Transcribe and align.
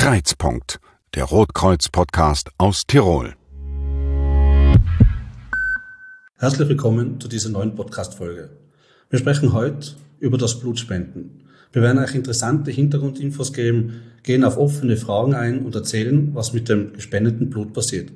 Kreizpunkt, 0.00 0.80
der 1.14 1.24
Rotkreuz-Podcast 1.24 2.48
aus 2.56 2.86
Tirol. 2.86 3.34
Herzlich 6.38 6.70
willkommen 6.70 7.20
zu 7.20 7.28
dieser 7.28 7.50
neuen 7.50 7.74
Podcast-Folge. 7.74 8.48
Wir 9.10 9.18
sprechen 9.18 9.52
heute 9.52 9.90
über 10.18 10.38
das 10.38 10.58
Blutspenden. 10.58 11.42
Wir 11.72 11.82
werden 11.82 11.98
euch 11.98 12.14
interessante 12.14 12.70
Hintergrundinfos 12.70 13.52
geben, 13.52 14.00
gehen 14.22 14.42
auf 14.42 14.56
offene 14.56 14.96
Fragen 14.96 15.34
ein 15.34 15.66
und 15.66 15.74
erzählen, 15.74 16.34
was 16.34 16.54
mit 16.54 16.70
dem 16.70 16.94
gespendeten 16.94 17.50
Blut 17.50 17.74
passiert. 17.74 18.10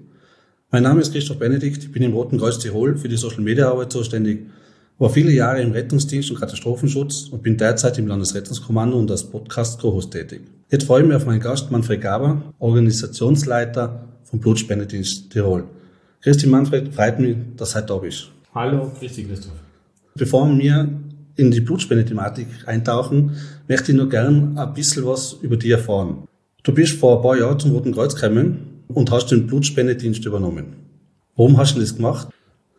Mein 0.71 0.85
Name 0.85 1.03
ist 1.03 1.13
Christoph 1.13 1.39
Benedikt, 1.39 1.85
ich 1.85 1.93
bin 1.93 2.03
im 2.03 2.15
Roten 2.15 2.39
Kreuz 2.39 2.59
Tirol 2.59 2.97
für 2.97 3.11
die 3.11 3.19
Social 3.19 3.43
Media 3.43 3.69
Arbeit 3.71 3.93
zuständig, 3.93 4.47
war 4.97 5.11
viele 5.11 5.33
Jahre 5.33 5.61
im 5.61 5.73
Rettungsdienst 5.73 6.31
und 6.31 6.41
Katastrophenschutz 6.41 7.29
und 7.29 7.43
bin 7.43 7.59
derzeit 7.59 7.99
im 7.99 8.07
Landesrettungskommando 8.07 8.99
und 8.99 9.11
als 9.11 9.31
Podcast 9.31 9.79
Co-Host 9.83 10.13
tätig. 10.13 10.54
Jetzt 10.75 10.87
freue 10.87 11.03
ich 11.03 11.07
mich 11.07 11.17
auf 11.17 11.25
meinen 11.25 11.39
Gast 11.39 11.71
Manfred 11.71 12.01
Gaber, 12.01 12.43
Organisationsleiter 12.59 14.09
vom 14.25 14.41
Blutspendedienst 14.41 15.31
Tirol. 15.31 15.69
Christi 16.21 16.49
Manfred, 16.49 16.93
freut 16.93 17.21
mich, 17.21 17.37
dass 17.57 17.71
du 17.71 17.77
heute 17.77 17.87
da 17.87 17.97
bist. 17.99 18.33
Hallo, 18.53 18.91
Christi 18.99 19.23
Christoph. 19.23 19.53
Bevor 20.17 20.49
wir 20.59 20.89
in 21.37 21.53
die 21.53 21.61
Blutspendethematik 21.61 22.49
eintauchen, 22.67 23.37
möchte 23.69 23.93
ich 23.93 23.97
nur 23.97 24.09
gern 24.09 24.59
ein 24.59 24.75
bisschen 24.75 25.07
was 25.07 25.35
über 25.35 25.57
dich 25.57 25.71
erfahren. 25.71 26.27
Du 26.65 26.75
bist 26.75 26.99
vor 26.99 27.19
ein 27.19 27.23
paar 27.23 27.39
Jahren 27.39 27.61
zum 27.61 27.71
Roten 27.71 27.93
Kreuz 27.93 28.17
gekommen 28.17 28.83
und 28.89 29.13
hast 29.13 29.31
den 29.31 29.47
Blutspendedienst 29.47 30.27
übernommen. 30.27 30.75
Warum 31.37 31.57
hast 31.57 31.77
du 31.77 31.81
das 31.81 31.95
gemacht? 31.95 32.31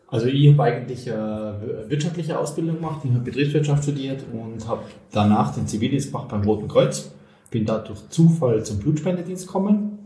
Also 0.08 0.26
ich 0.26 0.52
habe 0.52 0.62
eigentlich 0.64 1.10
eine 1.10 1.86
wirtschaftliche 1.88 2.38
Ausbildung 2.38 2.76
gemacht, 2.76 3.00
ich 3.04 3.10
habe 3.10 3.24
Betriebswirtschaft 3.24 3.84
studiert 3.84 4.22
und 4.30 4.68
habe 4.68 4.82
danach 5.12 5.54
den 5.54 5.66
Zivildienst 5.66 6.12
gemacht 6.12 6.28
beim 6.28 6.42
Roten 6.42 6.68
Kreuz. 6.68 7.10
Bin 7.50 7.64
da 7.64 7.78
durch 7.78 8.08
Zufall 8.08 8.64
zum 8.64 8.78
Blutspendedienst 8.78 9.46
gekommen 9.46 9.98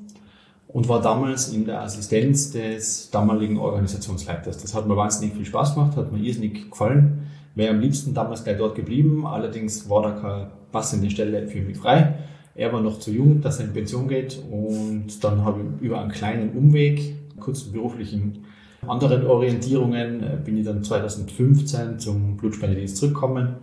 und 0.68 0.88
war 0.88 1.00
damals 1.00 1.52
in 1.52 1.64
der 1.64 1.82
Assistenz 1.82 2.52
des 2.52 3.10
damaligen 3.10 3.58
Organisationsleiters. 3.58 4.58
Das 4.58 4.74
hat 4.74 4.86
mir 4.86 4.96
wahnsinnig 4.96 5.34
viel 5.34 5.44
Spaß 5.44 5.74
gemacht, 5.74 5.96
hat 5.96 6.12
mir 6.12 6.18
irrsinnig 6.18 6.70
gefallen. 6.70 7.26
Wäre 7.54 7.74
am 7.74 7.80
liebsten 7.80 8.14
damals 8.14 8.44
gleich 8.44 8.58
dort 8.58 8.76
geblieben, 8.76 9.26
allerdings 9.26 9.88
war 9.88 10.02
da 10.02 10.10
keine 10.12 10.50
passende 10.70 11.10
Stelle 11.10 11.48
für 11.48 11.60
mich 11.60 11.78
frei. 11.78 12.14
Er 12.54 12.72
war 12.72 12.80
noch 12.80 12.98
zu 12.98 13.10
jung, 13.10 13.40
dass 13.40 13.58
er 13.58 13.66
in 13.66 13.72
Pension 13.72 14.06
geht 14.06 14.40
und 14.50 15.24
dann 15.24 15.44
habe 15.44 15.60
ich 15.60 15.82
über 15.84 16.00
einen 16.00 16.12
kleinen 16.12 16.56
Umweg, 16.56 17.16
kurzen 17.40 17.72
beruflichen 17.72 18.44
anderen 18.86 19.26
Orientierungen, 19.26 20.22
äh, 20.22 20.38
bin 20.42 20.56
ich 20.56 20.64
dann 20.64 20.82
2015 20.82 21.98
zum 21.98 22.36
Blutspendedienst 22.36 22.96
zurückgekommen, 22.96 23.56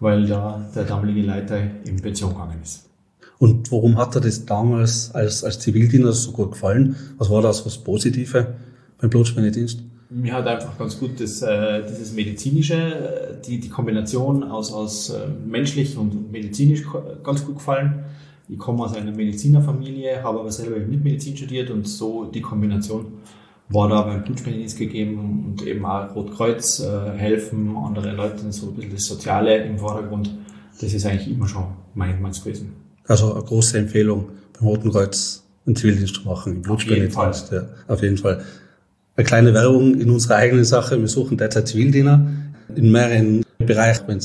weil 0.00 0.26
da 0.26 0.66
der 0.74 0.84
damalige 0.84 1.22
Leiter 1.22 1.58
in 1.84 1.96
Pension 1.96 2.32
gegangen 2.32 2.60
ist. 2.62 2.89
Und 3.40 3.72
warum 3.72 3.96
hat 3.96 4.14
er 4.14 4.20
das 4.20 4.44
damals 4.44 5.14
als, 5.14 5.42
als 5.44 5.58
Zivildiener 5.60 6.12
so 6.12 6.30
gut 6.32 6.52
gefallen? 6.52 6.94
Was 7.16 7.30
war 7.30 7.40
das 7.40 7.64
was 7.64 7.78
Positive 7.78 8.54
beim 8.98 9.08
Blutspendedienst? 9.08 9.82
Mir 10.10 10.34
hat 10.34 10.46
einfach 10.46 10.76
ganz 10.76 10.98
gut 10.98 11.18
das, 11.18 11.40
äh, 11.40 11.82
dieses 11.88 12.12
medizinische, 12.12 12.74
äh, 12.74 13.40
die, 13.42 13.58
die 13.58 13.70
Kombination 13.70 14.44
aus, 14.44 14.74
aus 14.74 15.08
äh, 15.08 15.26
menschlich 15.46 15.96
und 15.96 16.30
medizinisch 16.30 16.82
ganz 17.24 17.46
gut 17.46 17.54
gefallen. 17.54 18.04
Ich 18.46 18.58
komme 18.58 18.84
aus 18.84 18.94
einer 18.94 19.12
Medizinerfamilie, 19.12 20.22
habe 20.22 20.40
aber 20.40 20.52
selber 20.52 20.78
nicht 20.78 21.02
Medizin 21.02 21.34
studiert 21.34 21.70
und 21.70 21.88
so 21.88 22.26
die 22.26 22.42
Kombination 22.42 23.06
war 23.70 23.88
da 23.88 24.02
beim 24.02 24.22
Blutspendedienst 24.22 24.76
gegeben 24.76 25.46
und 25.46 25.66
eben 25.66 25.86
auch 25.86 26.14
Rotkreuz 26.14 26.80
äh, 26.80 27.12
helfen, 27.16 27.74
andere 27.74 28.12
Leuten 28.12 28.52
so 28.52 28.66
ein 28.66 28.74
bisschen 28.74 28.92
das 28.92 29.06
Soziale 29.06 29.64
im 29.64 29.78
Vordergrund. 29.78 30.30
Das 30.78 30.92
ist 30.92 31.06
eigentlich 31.06 31.30
immer 31.30 31.48
schon 31.48 31.64
mein, 31.94 32.20
meins 32.20 32.44
gewesen. 32.44 32.89
Also 33.10 33.34
eine 33.34 33.42
große 33.42 33.76
Empfehlung 33.76 34.28
beim 34.52 34.68
Roten 34.68 34.92
Kreuz 34.92 35.42
einen 35.66 35.74
Zivildienst 35.74 36.14
zu 36.14 36.22
machen, 36.22 36.52
im 36.54 36.62
Blutspendedienst. 36.62 37.50
Ja, 37.50 37.64
auf 37.88 38.02
jeden 38.02 38.16
Fall. 38.16 38.44
Eine 39.16 39.26
kleine 39.26 39.52
Werbung 39.52 40.00
in 40.00 40.10
unserer 40.10 40.36
eigenen 40.36 40.64
Sache. 40.64 40.96
Wir 41.00 41.08
suchen 41.08 41.36
derzeit 41.36 41.66
Zivildiener 41.66 42.30
in 42.76 42.92
mehreren 42.92 43.44
Bereichen. 43.58 44.04
Wenn 44.06 44.18
ihr 44.18 44.24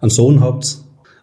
einen 0.00 0.10
Sohn 0.10 0.40
habt 0.40 0.78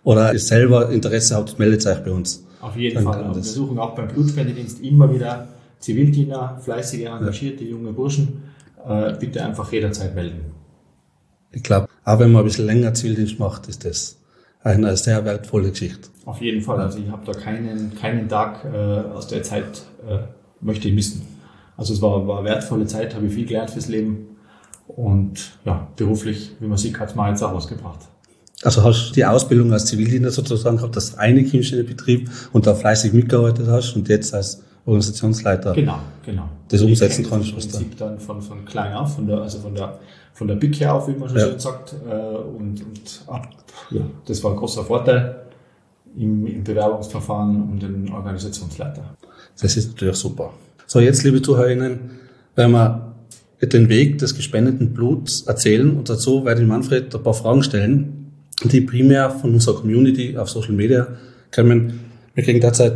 oder 0.06 0.32
ihr 0.32 0.40
selber 0.40 0.90
Interesse 0.90 1.36
habt, 1.36 1.60
meldet 1.60 1.86
euch 1.86 2.02
bei 2.02 2.12
uns. 2.12 2.46
Auf 2.62 2.78
jeden 2.78 2.96
Dann 2.96 3.04
Fall. 3.04 3.36
Wir 3.36 3.44
suchen 3.44 3.78
auch 3.78 3.94
beim 3.94 4.08
Blutspendedienst 4.08 4.80
immer 4.80 5.14
wieder 5.14 5.50
Zivildiener, 5.80 6.62
fleißige, 6.64 7.08
engagierte 7.08 7.66
junge 7.66 7.92
Burschen. 7.92 8.44
Äh, 8.88 9.16
bitte 9.20 9.44
einfach 9.44 9.70
jederzeit 9.74 10.16
melden. 10.16 10.46
Ich 11.52 11.62
glaube, 11.62 11.90
auch 12.06 12.20
wenn 12.20 12.32
man 12.32 12.44
ein 12.44 12.46
bisschen 12.46 12.68
länger 12.68 12.94
Zivildienst 12.94 13.38
macht, 13.38 13.68
ist 13.68 13.84
das 13.84 14.21
eine 14.64 14.96
sehr 14.98 15.24
wertvolle 15.26 15.72
Geschichte. 15.72 16.10
Auf 16.26 16.42
jeden 16.42 16.62
Fall. 16.62 16.80
Also 16.80 17.00
ich 17.00 17.10
habe 17.10 17.26
da 17.26 17.34
keinen, 17.34 17.96
keinen 17.96 18.30
Tag 18.30 18.66
äh, 18.66 18.78
aus 19.14 19.28
der 19.28 19.44
Zeit 19.44 19.84
äh, 20.08 20.20
möchte 20.60 20.88
ich 20.88 20.94
missen. 20.94 21.24
Also 21.78 21.94
es 21.94 22.02
war, 22.02 22.28
war 22.28 22.40
eine 22.40 22.50
wertvolle 22.50 22.86
Zeit, 22.86 23.16
habe 23.16 23.26
ich 23.26 23.34
viel 23.34 23.46
gelernt 23.46 23.72
fürs 23.72 23.88
Leben 23.88 24.38
und 24.88 25.58
ja, 25.66 25.88
beruflich, 25.96 26.52
wie 26.60 26.68
man 26.68 26.78
sieht, 26.78 27.00
hat 27.00 27.10
es 27.10 27.16
mir 27.16 27.30
jetzt 27.30 27.42
auch 27.42 27.54
ausgebracht. 27.54 28.00
Also 28.64 28.84
hast 28.84 29.10
du 29.10 29.14
die 29.14 29.26
Ausbildung 29.26 29.74
als 29.74 29.86
Zivildiener 29.86 30.30
sozusagen 30.30 30.78
gehabt, 30.78 30.96
dass 30.96 31.14
du 31.14 31.18
eine 31.18 31.42
Betrieb 31.42 32.30
und 32.54 32.68
da 32.68 32.76
fleißig 32.76 33.14
mitgearbeitet 33.14 33.68
hast 33.68 33.96
und 33.96 34.08
jetzt 34.08 34.34
als 34.34 34.64
Organisationsleiter 34.86 35.74
genau, 35.74 36.00
genau. 36.26 36.50
das 36.68 36.82
umsetzen 36.82 37.26
kannst. 37.28 37.50
Im 37.50 37.56
Prinzip 37.56 37.98
dann 37.98 38.20
von, 38.20 38.42
von 38.42 38.66
klein 38.66 38.94
auf, 38.94 39.16
von 39.16 39.26
der, 39.26 39.40
also 39.40 39.60
von 39.60 39.74
der, 39.74 40.00
von 40.34 40.48
der 40.48 40.56
Big 40.56 40.80
her 40.80 40.96
auf, 40.96 41.08
wie 41.08 41.14
man 41.14 41.30
schon 41.30 41.38
ja. 41.38 41.48
schön 41.48 41.60
sagt, 41.60 41.94
äh, 41.94 42.14
und, 42.14 42.82
und 42.82 43.24
ab, 43.28 43.50
ja, 43.90 44.02
das 44.26 44.44
war 44.44 44.52
ein 44.52 44.58
großer 44.58 44.84
Vorteil 44.84 45.36
im, 46.18 46.46
im 46.46 46.64
Bewerbungsverfahren 46.64 47.62
um 47.62 47.80
den 47.80 48.12
Organisationsleiter. 48.12 49.16
Das 49.62 49.78
ist 49.78 49.90
natürlich 49.90 50.16
super. 50.16 50.54
So, 50.88 51.00
jetzt, 51.00 51.24
liebe 51.24 51.42
Zuhörerinnen, 51.42 52.12
werden 52.56 52.72
wir 52.72 53.16
den 53.62 53.90
Weg 53.90 54.18
des 54.18 54.36
gespendeten 54.36 54.94
Bluts 54.94 55.44
erzählen 55.44 55.96
und 55.96 56.10
dazu 56.10 56.46
werde 56.46 56.62
ich 56.62 56.68
Manfred 56.68 57.14
ein 57.16 57.24
paar 57.24 57.34
Fragen 57.34 57.64
stellen, 57.64 58.32
die 58.64 58.82
primär 58.82 59.30
von 59.30 59.54
unserer 59.54 59.80
Community 59.80 60.38
auf 60.38 60.50
Social 60.50 60.74
Media 60.74 61.08
kommen. 61.54 62.00
Wir 62.34 62.44
kriegen 62.44 62.60
derzeit 62.60 62.94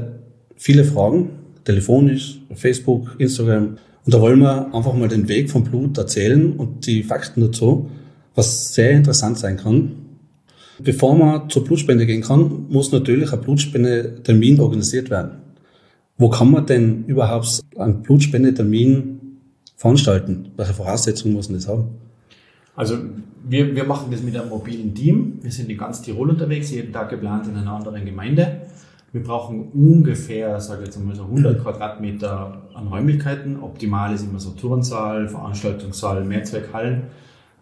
viele 0.56 0.84
Fragen, 0.84 1.29
telefonisch, 1.63 2.40
Facebook, 2.53 3.16
Instagram. 3.18 3.78
Und 4.06 4.14
da 4.14 4.22
wollen 4.22 4.40
wir 4.40 4.74
einfach 4.74 4.94
mal 4.94 5.08
den 5.08 5.28
Weg 5.28 5.50
vom 5.50 5.64
Blut 5.64 5.98
erzählen 5.98 6.54
und 6.54 6.86
die 6.86 7.04
Fakten 7.04 7.42
dazu, 7.42 7.90
was 8.36 8.74
sehr 8.74 8.92
interessant 8.92 9.40
sein 9.40 9.58
kann. 9.58 9.94
Bevor 10.80 11.16
man 11.16 11.50
zur 11.50 11.64
Blutspende 11.64 12.06
gehen 12.06 12.22
kann, 12.22 12.68
muss 12.70 12.92
natürlich 12.92 13.34
ein 13.34 13.42
Blutspendetermin 13.42 14.60
organisiert 14.60 15.10
werden. 15.10 15.38
Wo 16.18 16.30
kann 16.30 16.52
man 16.52 16.66
denn 16.66 17.06
überhaupt 17.06 17.62
einen 17.78 18.04
Blutspendetermin 18.04 19.40
veranstalten? 19.76 20.50
Welche 20.56 20.74
Voraussetzungen 20.74 21.34
muss 21.34 21.50
man 21.50 21.58
das 21.58 21.68
haben? 21.68 21.88
Also 22.76 22.98
wir, 23.48 23.76
wir 23.76 23.86
machen 23.86 24.12
das 24.12 24.22
mit 24.22 24.36
einem 24.38 24.50
mobilen 24.50 24.94
Team. 24.94 25.40
Wir 25.42 25.52
sind 25.52 25.70
in 25.70 25.78
ganz 25.78 26.02
Tirol 26.02 26.30
unterwegs, 26.30 26.72
jeden 26.72 26.94
Tag 26.94 27.10
geplant 27.10 27.48
in 27.48 27.56
einer 27.56 27.72
anderen 27.72 28.06
Gemeinde. 28.06 28.62
Wir 29.16 29.24
brauchen 29.24 29.70
ungefähr, 29.72 30.59
sage 30.59 30.81
ich 30.81 30.88
jetzt 30.88 30.98
einmal 30.98 31.16
so 31.16 31.24
100 31.24 31.64
Quadratmeter 31.64 32.64
an 32.74 32.88
Räumlichkeiten. 32.90 33.64
Optimal 33.64 34.14
ist 34.14 34.24
immer 34.24 34.42
so 34.42 34.50
Turnsaal, 34.50 35.30
Veranstaltungssaal, 35.30 36.26
Mehrzweckhallen. 36.26 37.03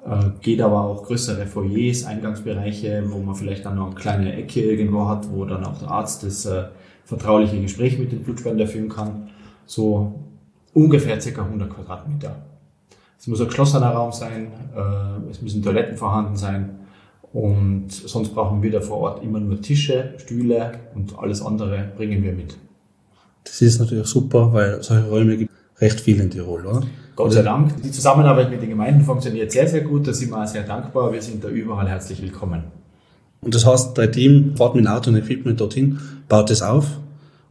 Äh, 0.03 0.29
geht 0.41 0.61
aber 0.61 0.81
auch 0.81 1.03
größere 1.03 1.45
Foyers, 1.45 2.05
Eingangsbereiche, 2.05 3.03
wo 3.07 3.19
man 3.19 3.35
vielleicht 3.35 3.65
dann 3.65 3.75
noch 3.75 3.85
eine 3.85 3.95
kleine 3.95 4.35
Ecke 4.35 4.61
irgendwo 4.61 5.07
hat, 5.07 5.31
wo 5.31 5.45
dann 5.45 5.63
auch 5.63 5.77
der 5.77 5.91
Arzt 5.91 6.23
das 6.23 6.43
äh, 6.47 6.63
vertrauliche 7.05 7.61
Gespräch 7.61 7.99
mit 7.99 8.11
dem 8.11 8.23
Blutspender 8.23 8.65
führen 8.65 8.89
kann. 8.89 9.29
So 9.67 10.21
ungefähr 10.73 11.19
ca. 11.19 11.43
100 11.43 11.69
Quadratmeter. 11.69 12.35
Es 13.19 13.27
muss 13.27 13.39
ein 13.39 13.45
geschlossener 13.45 13.91
Raum 13.91 14.11
sein, 14.11 14.47
äh, 14.75 15.29
es 15.29 15.39
müssen 15.39 15.61
Toiletten 15.61 15.97
vorhanden 15.97 16.35
sein 16.35 16.79
und 17.33 17.91
sonst 17.91 18.33
brauchen 18.33 18.61
wir 18.61 18.71
da 18.71 18.79
vor 18.79 18.97
Ort 18.97 19.23
immer 19.23 19.39
nur 19.39 19.59
Tische, 19.61 20.13
Stühle 20.17 20.71
und 20.93 21.17
alles 21.17 21.41
andere 21.41 21.91
bringen 21.97 22.23
wir 22.23 22.31
mit. 22.31 22.55
Das 23.43 23.61
ist 23.61 23.79
natürlich 23.79 24.07
super, 24.07 24.53
weil 24.53 24.81
solche 24.83 25.09
Räume 25.09 25.37
gibt 25.37 25.51
recht 25.79 25.99
viel 25.99 26.19
in 26.19 26.29
Tirol, 26.29 26.65
oder? 26.65 26.83
Gott 27.15 27.33
sei 27.33 27.41
Dank. 27.41 27.81
Die 27.81 27.91
Zusammenarbeit 27.91 28.49
mit 28.49 28.61
den 28.61 28.69
Gemeinden 28.69 29.01
funktioniert 29.01 29.51
sehr, 29.51 29.67
sehr 29.67 29.81
gut. 29.81 30.07
Da 30.07 30.13
sind 30.13 30.31
wir 30.31 30.41
auch 30.41 30.47
sehr 30.47 30.63
dankbar. 30.63 31.11
Wir 31.11 31.21
sind 31.21 31.43
da 31.43 31.49
überall 31.49 31.87
herzlich 31.87 32.21
willkommen. 32.21 32.63
Und 33.41 33.53
das 33.53 33.65
heißt, 33.65 33.97
dein 33.97 34.11
Team 34.11 34.55
fährt 34.55 34.75
mit 34.75 34.87
Auto 34.87 35.09
und 35.09 35.17
Equipment 35.17 35.59
dorthin, 35.59 35.99
baut 36.29 36.49
es 36.49 36.61
auf. 36.61 36.85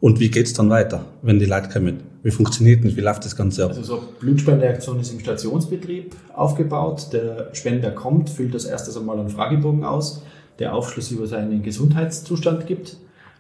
Und 0.02 0.18
wie 0.18 0.32
geht's 0.32 0.52
dann 0.52 0.68
weiter, 0.68 1.04
wenn 1.22 1.38
die 1.38 1.44
Leute 1.44 1.68
kommen? 1.68 2.00
Wie 2.24 2.32
funktioniert 2.32 2.84
das? 2.84 2.96
Wie 2.96 3.00
läuft 3.00 3.24
das 3.24 3.36
Ganze 3.36 3.64
ab? 3.64 3.70
Also 3.70 3.82
so 3.84 4.02
Blutspendeaktion 4.18 4.98
ist 4.98 5.12
im 5.12 5.20
Stationsbetrieb 5.20 6.16
aufgebaut. 6.34 7.10
Der 7.12 7.50
Spender 7.52 7.92
kommt, 7.92 8.28
füllt 8.28 8.52
das 8.52 8.64
erstes 8.64 8.96
einmal 8.96 9.20
einen 9.20 9.28
Fragebogen 9.28 9.84
aus, 9.84 10.24
der 10.58 10.74
Aufschluss 10.74 11.12
über 11.12 11.28
seinen 11.28 11.62
Gesundheitszustand 11.62 12.66
gibt. 12.66 12.96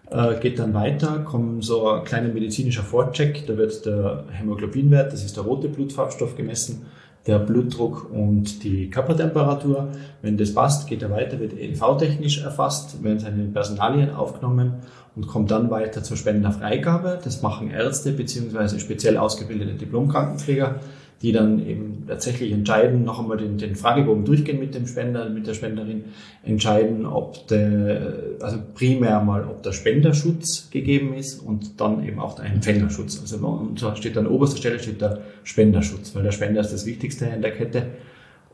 Äh, 0.08 0.38
geht 0.38 0.60
dann 0.60 0.72
weiter, 0.72 1.24
kommt 1.24 1.64
so 1.64 1.88
ein 1.88 2.04
kleiner 2.04 2.28
medizinischer 2.28 2.84
Vorcheck, 2.84 3.44
da 3.48 3.56
wird 3.56 3.84
der 3.84 4.26
Hämoglobinwert, 4.30 5.12
das 5.12 5.24
ist 5.24 5.36
der 5.36 5.42
rote 5.42 5.68
Blutfarbstoff 5.68 6.36
gemessen, 6.36 6.86
der 7.26 7.40
Blutdruck 7.40 8.08
und 8.12 8.62
die 8.62 8.88
Körpertemperatur. 8.88 9.88
Wenn 10.22 10.36
das 10.36 10.54
passt, 10.54 10.86
geht 10.86 11.02
er 11.02 11.10
weiter, 11.10 11.40
wird 11.40 11.58
EDV-technisch 11.58 12.44
erfasst, 12.44 13.02
werden 13.02 13.18
seine 13.18 13.46
Personalien 13.46 14.10
aufgenommen 14.10 14.74
und 15.14 15.26
kommt 15.26 15.50
dann 15.50 15.70
weiter 15.70 16.02
zur 16.02 16.16
Spenderfreigabe. 16.16 17.18
Das 17.22 17.42
machen 17.42 17.70
Ärzte 17.70 18.12
beziehungsweise 18.12 18.80
speziell 18.80 19.16
ausgebildete 19.16 19.74
Diplomkrankenpfleger, 19.74 20.80
die 21.20 21.32
dann 21.32 21.64
eben 21.64 22.04
tatsächlich 22.08 22.50
entscheiden, 22.50 23.04
noch 23.04 23.20
einmal 23.20 23.36
den, 23.36 23.56
den 23.56 23.76
Fragebogen 23.76 24.24
durchgehen 24.24 24.58
mit 24.58 24.74
dem 24.74 24.88
Spender, 24.88 25.28
mit 25.28 25.46
der 25.46 25.54
Spenderin, 25.54 26.04
entscheiden, 26.42 27.06
ob 27.06 27.46
der, 27.46 28.14
also 28.40 28.58
primär 28.74 29.22
mal, 29.22 29.44
ob 29.44 29.62
der 29.62 29.72
Spenderschutz 29.72 30.70
gegeben 30.70 31.14
ist 31.14 31.38
und 31.38 31.80
dann 31.80 32.04
eben 32.04 32.18
auch 32.18 32.34
der 32.34 32.46
Empfängerschutz. 32.46 33.20
Also 33.20 33.36
und 33.46 33.80
da 33.80 33.94
steht 33.94 34.18
an 34.18 34.26
oberster 34.26 34.56
Stelle 34.56 34.80
steht 34.80 35.00
der 35.00 35.20
Spenderschutz, 35.44 36.14
weil 36.16 36.24
der 36.24 36.32
Spender 36.32 36.60
ist 36.60 36.72
das 36.72 36.86
Wichtigste 36.86 37.26
in 37.26 37.42
der 37.42 37.52
Kette. 37.52 37.86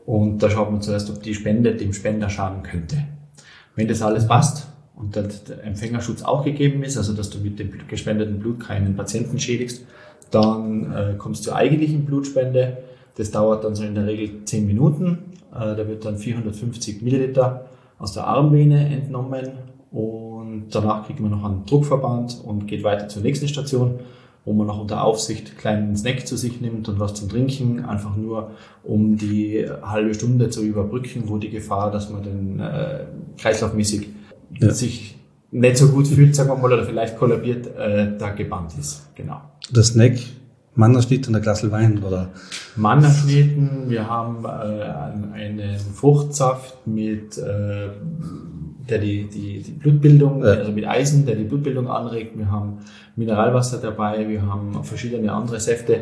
Und 0.05 0.41
da 0.43 0.49
schaut 0.49 0.71
man 0.71 0.81
zuerst, 0.81 1.09
ob 1.09 1.23
die 1.23 1.35
Spende 1.35 1.75
dem 1.75 1.93
Spender 1.93 2.29
schaden 2.29 2.63
könnte. 2.63 2.97
Wenn 3.75 3.87
das 3.87 4.01
alles 4.01 4.27
passt, 4.27 4.68
und 4.99 5.15
der 5.15 5.29
Empfängerschutz 5.63 6.21
auch 6.21 6.43
gegeben 6.43 6.83
ist, 6.83 6.97
also 6.97 7.13
dass 7.13 7.29
du 7.29 7.39
mit 7.39 7.57
dem 7.57 7.71
gespendeten 7.87 8.39
Blut 8.39 8.59
keinen 8.59 8.95
Patienten 8.95 9.39
schädigst, 9.39 9.85
dann 10.29 10.93
äh, 10.93 11.15
kommst 11.17 11.41
du 11.41 11.49
zur 11.49 11.55
eigentlichen 11.55 12.05
Blutspende. 12.05 12.79
Das 13.15 13.31
dauert 13.31 13.63
dann 13.63 13.75
so 13.75 13.83
in 13.83 13.95
der 13.95 14.05
Regel 14.05 14.43
10 14.43 14.67
Minuten. 14.67 15.19
Äh, 15.53 15.75
da 15.75 15.87
wird 15.87 16.03
dann 16.03 16.17
450 16.17 17.01
Milliliter 17.01 17.65
aus 17.97 18.13
der 18.13 18.27
Armvene 18.27 18.93
entnommen 18.93 19.47
und 19.91 20.67
danach 20.71 21.05
kriegt 21.05 21.19
man 21.19 21.31
noch 21.31 21.43
einen 21.43 21.65
Druckverband 21.65 22.41
und 22.45 22.67
geht 22.67 22.83
weiter 22.83 23.07
zur 23.07 23.23
nächsten 23.23 23.47
Station, 23.47 23.99
wo 24.45 24.53
man 24.53 24.67
noch 24.67 24.79
unter 24.79 25.03
Aufsicht 25.03 25.49
einen 25.49 25.57
kleinen 25.57 25.95
Snack 25.95 26.27
zu 26.27 26.37
sich 26.37 26.61
nimmt 26.61 26.87
und 26.89 26.99
was 26.99 27.13
zum 27.13 27.29
Trinken, 27.29 27.85
einfach 27.85 28.15
nur 28.15 28.51
um 28.83 29.17
die 29.17 29.65
halbe 29.81 30.13
Stunde 30.13 30.49
zu 30.49 30.63
überbrücken, 30.63 31.23
wo 31.27 31.37
die 31.37 31.49
Gefahr, 31.49 31.89
dass 31.89 32.09
man 32.09 32.23
den 32.23 32.59
äh, 32.59 33.05
kreislaufmäßig 33.37 34.09
ja. 34.57 34.71
sich 34.71 35.17
nicht 35.51 35.77
so 35.77 35.89
gut 35.89 36.07
fühlt, 36.07 36.35
sagen 36.35 36.49
wir 36.49 36.55
mal, 36.55 36.71
oder 36.71 36.85
vielleicht 36.85 37.17
kollabiert, 37.17 37.67
äh, 37.77 38.17
da 38.17 38.29
gebannt 38.29 38.73
ist. 38.79 39.07
Genau. 39.15 39.41
Der 39.69 39.83
Snack, 39.83 40.19
Mannerschnitt 40.75 41.27
und 41.27 41.35
ein 41.35 41.41
Glas 41.41 41.69
Wein, 41.71 42.03
oder? 42.03 42.29
Mannerschnitten, 42.75 43.89
wir 43.89 44.07
haben 44.07 44.45
äh, 44.45 45.33
einen 45.33 45.79
Fruchtsaft 45.93 46.87
mit, 46.87 47.37
äh, 47.37 47.89
der 48.89 48.99
die, 48.99 49.27
die, 49.27 49.61
die 49.61 49.71
Blutbildung, 49.71 50.43
ja. 50.43 50.51
also 50.51 50.71
mit 50.71 50.87
Eisen, 50.87 51.25
der 51.25 51.35
die 51.35 51.43
Blutbildung 51.43 51.87
anregt. 51.87 52.37
Wir 52.37 52.49
haben 52.49 52.79
Mineralwasser 53.15 53.79
dabei, 53.79 54.27
wir 54.27 54.43
haben 54.43 54.83
verschiedene 54.83 55.31
andere 55.31 55.59
Säfte. 55.59 56.01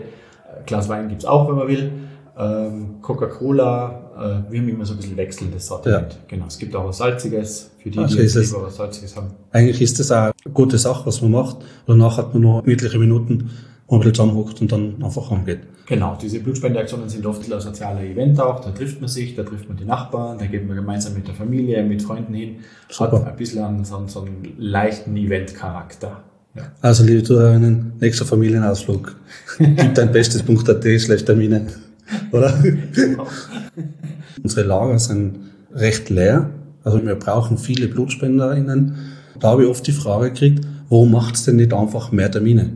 Glas 0.66 0.90
Wein 0.90 1.10
gibt's 1.10 1.26
auch, 1.26 1.50
wenn 1.50 1.56
man 1.56 1.68
will. 1.68 1.92
Ähm, 2.40 3.02
Coca-Cola, 3.02 4.46
äh, 4.48 4.52
wir 4.52 4.60
haben 4.60 4.70
immer 4.70 4.86
so 4.86 4.94
ein 4.94 4.98
bisschen 4.98 5.18
wechselndes 5.18 5.66
Sortiment. 5.66 6.14
Ja. 6.14 6.20
Genau. 6.28 6.46
Es 6.48 6.60
gibt 6.60 6.76
auch 6.76 6.86
was 6.86 7.00
Salziges, 7.00 7.72
für 7.82 7.90
die, 7.90 7.98
also 7.98 8.16
die 8.16 8.22
lieber 8.22 8.64
was 8.64 8.76
Salziges 8.76 9.16
haben. 9.16 9.32
Eigentlich 9.52 9.82
ist 9.82 10.00
das 10.00 10.12
auch 10.12 10.32
eine 10.46 10.54
gute 10.54 10.78
Sache, 10.78 11.06
was 11.08 11.22
man 11.22 11.32
macht. 11.32 11.58
Danach 11.88 12.18
hat 12.18 12.34
man 12.34 12.44
noch 12.44 12.62
gemütliche 12.62 13.00
Minuten, 13.00 13.50
wo 13.88 13.96
man 13.96 14.02
ein 14.02 14.12
bisschen 14.12 14.16
zusammenhockt 14.16 14.62
und 14.62 14.72
dann 14.72 15.04
einfach 15.04 15.32
angeht. 15.32 15.62
Genau, 15.88 16.16
diese 16.22 16.40
Blutspendeaktionen 16.40 17.10
sind 17.10 17.26
oft 17.26 17.52
ein 17.52 17.60
sozialer 17.60 18.02
Event 18.02 18.40
auch. 18.40 18.60
Da 18.60 18.70
trifft 18.70 19.00
man 19.02 19.10
sich, 19.10 19.36
da 19.36 19.42
trifft 19.44 19.68
man 19.68 19.78
die 19.78 19.86
Nachbarn, 19.86 20.38
da 20.38 20.46
geht 20.46 20.68
man 20.68 20.76
gemeinsam 20.76 21.16
mit 21.16 21.28
der 21.28 21.34
Familie, 21.34 21.82
mit 21.84 22.04
Freunden 22.04 22.36
hin. 22.36 22.58
Super. 22.90 23.22
Hat 23.22 23.28
ein 23.30 23.36
bisschen 23.36 23.84
so, 23.84 24.04
so 24.06 24.22
einen 24.22 24.54
leichten 24.60 25.18
Event-Charakter. 25.18 26.24
Ja. 26.56 26.64
Also, 26.82 27.04
liebe 27.04 27.24
Zuhörerinnen, 27.24 27.94
nächster 28.00 28.26
Familienausflug. 28.26 29.16
Gib 29.58 29.96
dein 29.96 30.12
bestes 30.12 30.44
Punkt.at 30.44 30.84
schlecht 30.84 31.26
Termine 31.26 31.68
oder? 32.32 32.54
Genau. 32.94 33.28
Unsere 34.44 34.68
Lager 34.68 35.00
sind 35.00 35.40
recht 35.74 36.10
leer. 36.10 36.50
Also 36.84 37.06
wir 37.06 37.16
brauchen 37.16 37.58
viele 37.58 37.88
BlutspenderInnen. 37.88 38.96
Da 39.40 39.50
habe 39.50 39.64
ich 39.64 39.70
oft 39.70 39.86
die 39.86 39.92
Frage 39.92 40.32
gekriegt, 40.32 40.66
wo 40.90 41.06
macht 41.06 41.36
es 41.36 41.44
denn 41.44 41.58
nicht 41.58 41.74
einfach 41.74 42.12
mehr 42.12 42.32
Termine? 42.32 42.72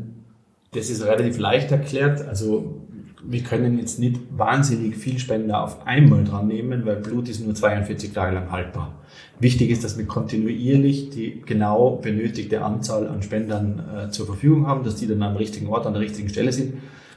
Das 0.73 0.89
ist 0.89 1.03
relativ 1.03 1.37
leicht 1.37 1.71
erklärt. 1.71 2.27
Also 2.27 2.81
wir 3.23 3.41
können 3.41 3.77
jetzt 3.77 3.99
nicht 3.99 4.19
wahnsinnig 4.35 4.95
viel 4.95 5.19
Spender 5.19 5.63
auf 5.63 5.85
einmal 5.85 6.23
dran 6.23 6.47
nehmen, 6.47 6.85
weil 6.85 6.97
Blut 6.97 7.29
ist 7.29 7.43
nur 7.43 7.53
42 7.53 8.11
Tage 8.13 8.35
lang 8.35 8.51
haltbar. 8.51 8.99
Wichtig 9.39 9.69
ist, 9.69 9.83
dass 9.83 9.97
wir 9.97 10.05
kontinuierlich 10.05 11.09
die 11.09 11.41
genau 11.45 11.97
benötigte 11.97 12.63
Anzahl 12.63 13.07
an 13.07 13.21
Spendern 13.21 13.83
äh, 13.95 14.09
zur 14.09 14.25
Verfügung 14.25 14.67
haben, 14.67 14.83
dass 14.83 14.95
die 14.95 15.07
dann 15.07 15.21
am 15.23 15.35
richtigen 15.35 15.67
Ort, 15.67 15.85
an 15.85 15.93
der 15.93 16.01
richtigen 16.01 16.29
Stelle 16.29 16.51
sind 16.51 16.73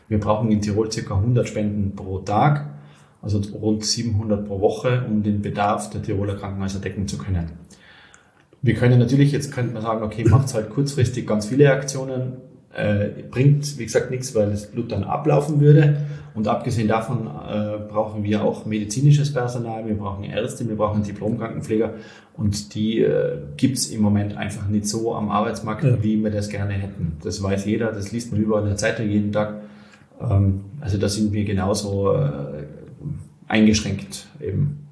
wir 0.08 0.20
brauchen 0.20 0.50
in 0.50 0.60
Tirol 0.60 0.88
ca. 0.88 1.14
100 1.14 1.48
Spenden 1.48 1.94
pro 1.96 2.18
Tag, 2.18 2.66
also 3.22 3.40
rund 3.52 3.84
700 3.84 4.46
pro 4.46 4.60
Woche, 4.60 5.04
um 5.08 5.22
den 5.22 5.42
Bedarf 5.42 5.90
der 5.90 6.02
Tiroler 6.02 6.36
Krankenhäuser 6.36 6.80
decken 6.80 7.08
zu 7.08 7.18
können. 7.18 7.52
Wir 8.60 8.74
können 8.74 8.98
natürlich, 8.98 9.32
jetzt 9.32 9.52
könnte 9.52 9.74
man 9.74 9.82
sagen, 9.82 10.02
okay, 10.02 10.24
macht 10.24 10.52
halt 10.54 10.70
kurzfristig 10.70 11.26
ganz 11.26 11.46
viele 11.46 11.70
Aktionen, 11.70 12.38
äh, 12.74 13.22
bringt, 13.30 13.78
wie 13.78 13.84
gesagt, 13.84 14.10
nichts, 14.10 14.34
weil 14.34 14.50
das 14.50 14.70
Blut 14.70 14.90
dann 14.92 15.04
ablaufen 15.04 15.60
würde. 15.60 15.98
Und 16.34 16.48
abgesehen 16.48 16.88
davon 16.88 17.26
äh, 17.28 17.78
brauchen 17.88 18.24
wir 18.24 18.42
auch 18.42 18.66
medizinisches 18.66 19.32
Personal, 19.32 19.86
wir 19.86 19.94
brauchen 19.94 20.24
Ärzte, 20.24 20.68
wir 20.68 20.76
brauchen 20.76 21.04
Diplomkrankenpfleger 21.04 21.94
und 22.36 22.74
die 22.74 23.02
äh, 23.02 23.36
gibt's 23.56 23.86
im 23.86 24.02
Moment 24.02 24.36
einfach 24.36 24.66
nicht 24.66 24.88
so 24.88 25.14
am 25.14 25.30
Arbeitsmarkt, 25.30 25.84
ja. 25.84 26.02
wie 26.02 26.20
wir 26.22 26.32
das 26.32 26.48
gerne 26.48 26.72
hätten. 26.72 27.18
Das 27.22 27.40
weiß 27.40 27.66
jeder, 27.66 27.92
das 27.92 28.10
liest 28.10 28.32
man 28.32 28.40
überall 28.40 28.62
in 28.62 28.68
der 28.68 28.76
Zeitung 28.76 29.08
jeden 29.08 29.30
Tag. 29.30 29.54
Ähm, 30.30 30.64
also 30.80 30.98
da 30.98 31.08
sind 31.08 31.32
wir 31.32 31.44
genauso 31.44 32.12
äh, 32.12 32.64
eingeschränkt 33.48 34.26
eben 34.40 34.84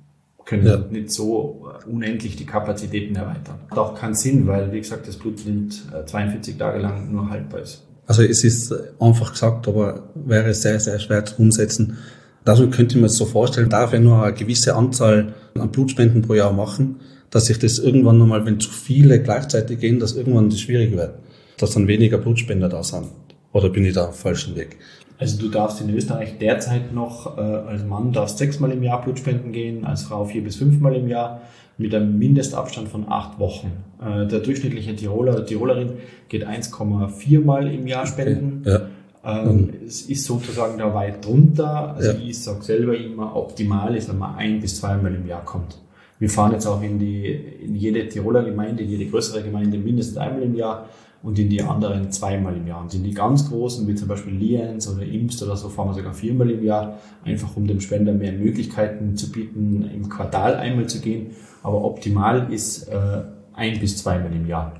können 0.44 0.67
ja. 0.67 0.76
nicht 0.76 1.11
so 1.11 1.69
unendlich 1.87 2.37
die 2.37 2.44
Kapazitäten 2.44 3.17
erweitern. 3.17 3.61
Hat 3.70 3.79
auch 3.79 3.94
keinen 3.94 4.14
Sinn, 4.14 4.46
weil, 4.46 4.73
wie 4.73 4.81
gesagt, 4.81 5.08
das 5.08 5.17
Blut 5.17 5.44
nimmt 5.46 5.82
42 6.06 6.58
Tage 6.58 6.79
lang 6.81 7.11
nur 7.12 7.31
haltbar 7.31 7.61
ist. 7.61 7.82
Also 8.06 8.23
es 8.23 8.44
ist 8.44 8.75
einfach 8.99 9.32
gesagt, 9.32 9.69
aber 9.69 10.11
wäre 10.14 10.52
sehr, 10.52 10.81
sehr 10.81 10.99
schwer 10.99 11.25
zu 11.25 11.40
umsetzen. 11.40 11.99
Dazu 12.44 12.69
könnte 12.69 12.96
man 12.96 13.06
es 13.06 13.17
so 13.17 13.25
vorstellen, 13.25 13.70
darf 13.70 13.93
er 13.93 14.00
nur 14.00 14.23
eine 14.23 14.34
gewisse 14.34 14.75
Anzahl 14.75 15.34
an 15.55 15.70
Blutspenden 15.70 16.23
pro 16.23 16.34
Jahr 16.34 16.52
machen, 16.52 16.96
dass 17.31 17.46
sich 17.46 17.58
das 17.58 17.79
irgendwann 17.79 18.19
nochmal, 18.19 18.44
wenn 18.44 18.58
zu 18.58 18.70
viele 18.70 19.23
gleichzeitig 19.23 19.79
gehen, 19.79 20.00
dass 20.00 20.14
irgendwann 20.14 20.50
das 20.50 20.61
schwierig 20.61 20.93
wird, 20.93 21.14
dass 21.58 21.70
dann 21.70 21.87
weniger 21.87 22.19
Blutspender 22.19 22.69
da 22.69 22.82
sind. 22.82 23.06
Oder 23.52 23.69
bin 23.69 23.84
ich 23.84 23.94
da 23.94 24.06
auf 24.06 24.19
falschen 24.19 24.56
Weg? 24.56 24.79
Also 25.19 25.41
du 25.41 25.49
darfst 25.49 25.81
in 25.81 25.94
Österreich 25.94 26.38
derzeit 26.38 26.93
noch 26.93 27.38
äh, 27.38 27.41
als 27.41 27.85
Mann 27.85 28.12
darfst 28.12 28.38
sechsmal 28.38 28.73
im 28.73 28.82
Jahr 28.82 29.03
Blutspenden 29.03 29.53
gehen, 29.53 29.85
als 29.85 30.05
Frau 30.05 30.25
vier 30.25 30.43
bis 30.43 30.56
fünfmal 30.56 30.97
im 30.97 31.09
Jahr 31.09 31.43
mit 31.79 31.94
einem 31.94 32.19
Mindestabstand 32.19 32.88
von 32.88 33.06
acht 33.09 33.38
Wochen. 33.38 33.73
Äh, 34.00 34.26
der 34.26 34.41
durchschnittliche 34.41 34.94
Tiroler 34.97 35.35
oder 35.35 35.47
Tirolerin 35.47 35.93
geht 36.29 36.47
1,4 36.47 37.44
Mal 37.44 37.73
im 37.73 37.87
Jahr 37.87 38.06
spenden. 38.06 38.62
Okay. 38.62 38.70
Ja. 38.70 38.88
Ähm, 39.25 39.70
es 39.86 40.03
ist 40.03 40.25
sozusagen 40.25 40.79
da 40.79 40.93
weit 40.94 41.25
drunter. 41.25 41.94
Also 41.94 42.10
ja. 42.10 42.19
ich 42.19 42.43
sage 42.43 42.63
selber 42.63 42.96
immer, 42.96 43.36
optimal 43.36 43.94
ist, 43.96 44.08
wenn 44.08 44.19
man 44.19 44.34
ein 44.36 44.60
bis 44.60 44.81
zweimal 44.81 45.15
im 45.15 45.27
Jahr 45.27 45.44
kommt. 45.44 45.79
Wir 46.19 46.31
fahren 46.31 46.53
jetzt 46.53 46.67
auch 46.67 46.82
in, 46.82 46.98
die, 46.98 47.27
in 47.27 47.75
jede 47.75 48.08
Tiroler 48.08 48.44
Gemeinde, 48.44 48.82
in 48.82 48.91
jede 48.91 49.06
größere 49.06 49.43
Gemeinde 49.43 49.79
mindestens 49.79 50.19
einmal 50.19 50.43
im 50.43 50.55
Jahr 50.55 50.89
und 51.22 51.38
in 51.38 51.48
die 51.48 51.62
anderen 51.62 52.10
zweimal 52.10 52.56
im 52.56 52.67
Jahr. 52.67 52.82
Und 52.82 52.93
in 52.94 53.05
die 53.05 53.14
ganz 53.14 53.48
großen, 53.48 53.86
wie 53.86 53.94
zum 53.94 54.08
Beispiel 54.08 54.34
Lienz 54.34 54.88
oder 54.88 55.02
Imst 55.02 55.43
oder 55.43 55.56
so, 55.56 55.69
fahren 55.69 55.88
wir 55.88 55.94
sogar 55.94 56.14
viermal 56.14 56.50
im 56.50 56.64
Jahr, 56.64 56.98
einfach 57.24 57.56
um 57.56 57.67
dem 57.67 57.81
Spender 57.81 58.12
mehr 58.12 58.32
Möglichkeiten 58.32 59.17
zu 59.17 59.31
bieten, 59.31 59.88
im 59.94 60.08
Quartal 60.08 60.56
einmal 60.56 60.88
zu 60.88 61.00
gehen. 61.00 61.29
Aber 61.62 61.84
optimal 61.84 62.52
ist 62.52 62.88
äh, 62.88 63.22
ein 63.55 63.79
bis 63.79 63.98
zweimal 63.98 64.32
im 64.34 64.46
Jahr. 64.46 64.74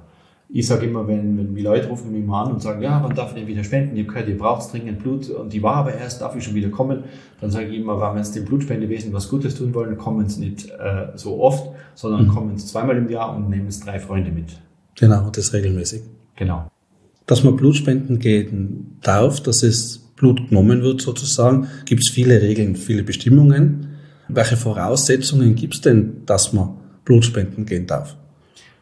Ich 0.54 0.66
sage 0.66 0.84
immer, 0.84 1.08
wenn, 1.08 1.38
wenn 1.38 1.54
die 1.54 1.62
Leute 1.62 1.88
rufen 1.88 2.12
mich 2.12 2.26
mal 2.26 2.44
an 2.44 2.52
und 2.52 2.61
sagen, 2.61 2.82
ja, 2.82 3.02
wann 3.02 3.14
darf 3.14 3.30
ich 3.30 3.38
denn 3.38 3.46
wieder 3.46 3.64
spenden? 3.64 3.96
Habe 3.96 4.04
gehört, 4.04 4.28
ihr 4.28 4.37
braucht 4.37 4.70
dringend 4.70 4.99
Blut 4.99 5.30
und 5.30 5.50
die 5.50 5.62
war 5.62 5.76
aber 5.76 5.94
erst, 5.94 6.20
darf 6.20 6.37
ich 6.37 6.44
schon 6.44 6.54
wieder 6.54 6.68
kommen? 6.68 7.04
Dann 7.40 7.50
sage 7.50 7.68
ich 7.68 7.78
immer, 7.78 7.99
wenn 7.99 8.12
wir 8.12 8.18
jetzt 8.18 8.37
dem 8.37 8.44
Blutspendewesen 8.44 9.14
was 9.14 9.30
Gutes 9.30 9.54
tun 9.54 9.72
wollen, 9.72 9.96
kommen 9.96 10.28
sie 10.28 10.40
nicht 10.40 10.68
äh, 10.68 11.06
so 11.14 11.40
oft, 11.40 11.70
sondern 11.94 12.26
mhm. 12.26 12.28
kommen 12.28 12.58
sie 12.58 12.66
zweimal 12.66 12.99
im 12.99 13.08
Jahr 13.08 13.34
und 13.34 13.49
nehmen 13.49 13.68
es 13.68 13.80
drei 13.80 13.99
Freunde 13.99 14.30
mit. 14.30 14.61
Genau, 14.94 15.30
das 15.30 15.54
regelmäßig. 15.54 16.02
Genau. 16.36 16.70
Dass 17.26 17.44
man 17.44 17.56
Blutspenden 17.56 18.18
gehen 18.18 18.98
darf, 19.00 19.40
dass 19.40 19.62
es 19.62 19.98
Blut 20.16 20.48
genommen 20.48 20.82
wird 20.82 21.00
sozusagen, 21.00 21.68
gibt 21.84 22.02
es 22.02 22.10
viele 22.10 22.40
Regeln, 22.40 22.76
viele 22.76 23.02
Bestimmungen. 23.02 23.88
Welche 24.28 24.56
Voraussetzungen 24.56 25.54
gibt 25.54 25.74
es 25.74 25.80
denn, 25.80 26.24
dass 26.26 26.52
man 26.52 26.76
Blutspenden 27.04 27.66
gehen 27.66 27.86
darf? 27.86 28.16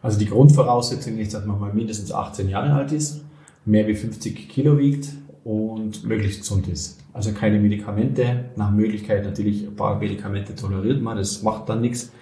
Also 0.02 0.19
die 0.19 0.26
Grundvoraussetzung 0.26 1.19
ist, 1.19 1.35
dass 1.35 1.45
man 1.45 1.59
mal 1.59 1.73
mindestens 1.73 2.12
18 2.12 2.49
Jahre 2.49 2.73
alt 2.73 2.92
ist, 2.92 3.23
mehr 3.64 3.87
wie 3.87 3.95
50 3.95 4.49
Kilo 4.49 4.78
wiegt 4.78 5.09
und 5.45 6.04
möglichst 6.04 6.40
gesund 6.40 6.69
ist. 6.69 6.99
Also 7.12 7.33
keine 7.33 7.59
Medikamente, 7.59 8.45
nach 8.57 8.71
Möglichkeit 8.71 9.25
natürlich 9.25 9.66
ein 9.66 9.76
paar 9.76 9.99
Medikamente 9.99 10.54
toleriert 10.54 11.02
man, 11.02 11.16
das 11.16 11.42
macht 11.42 11.69
dann 11.69 11.80
nichts. 11.80 12.12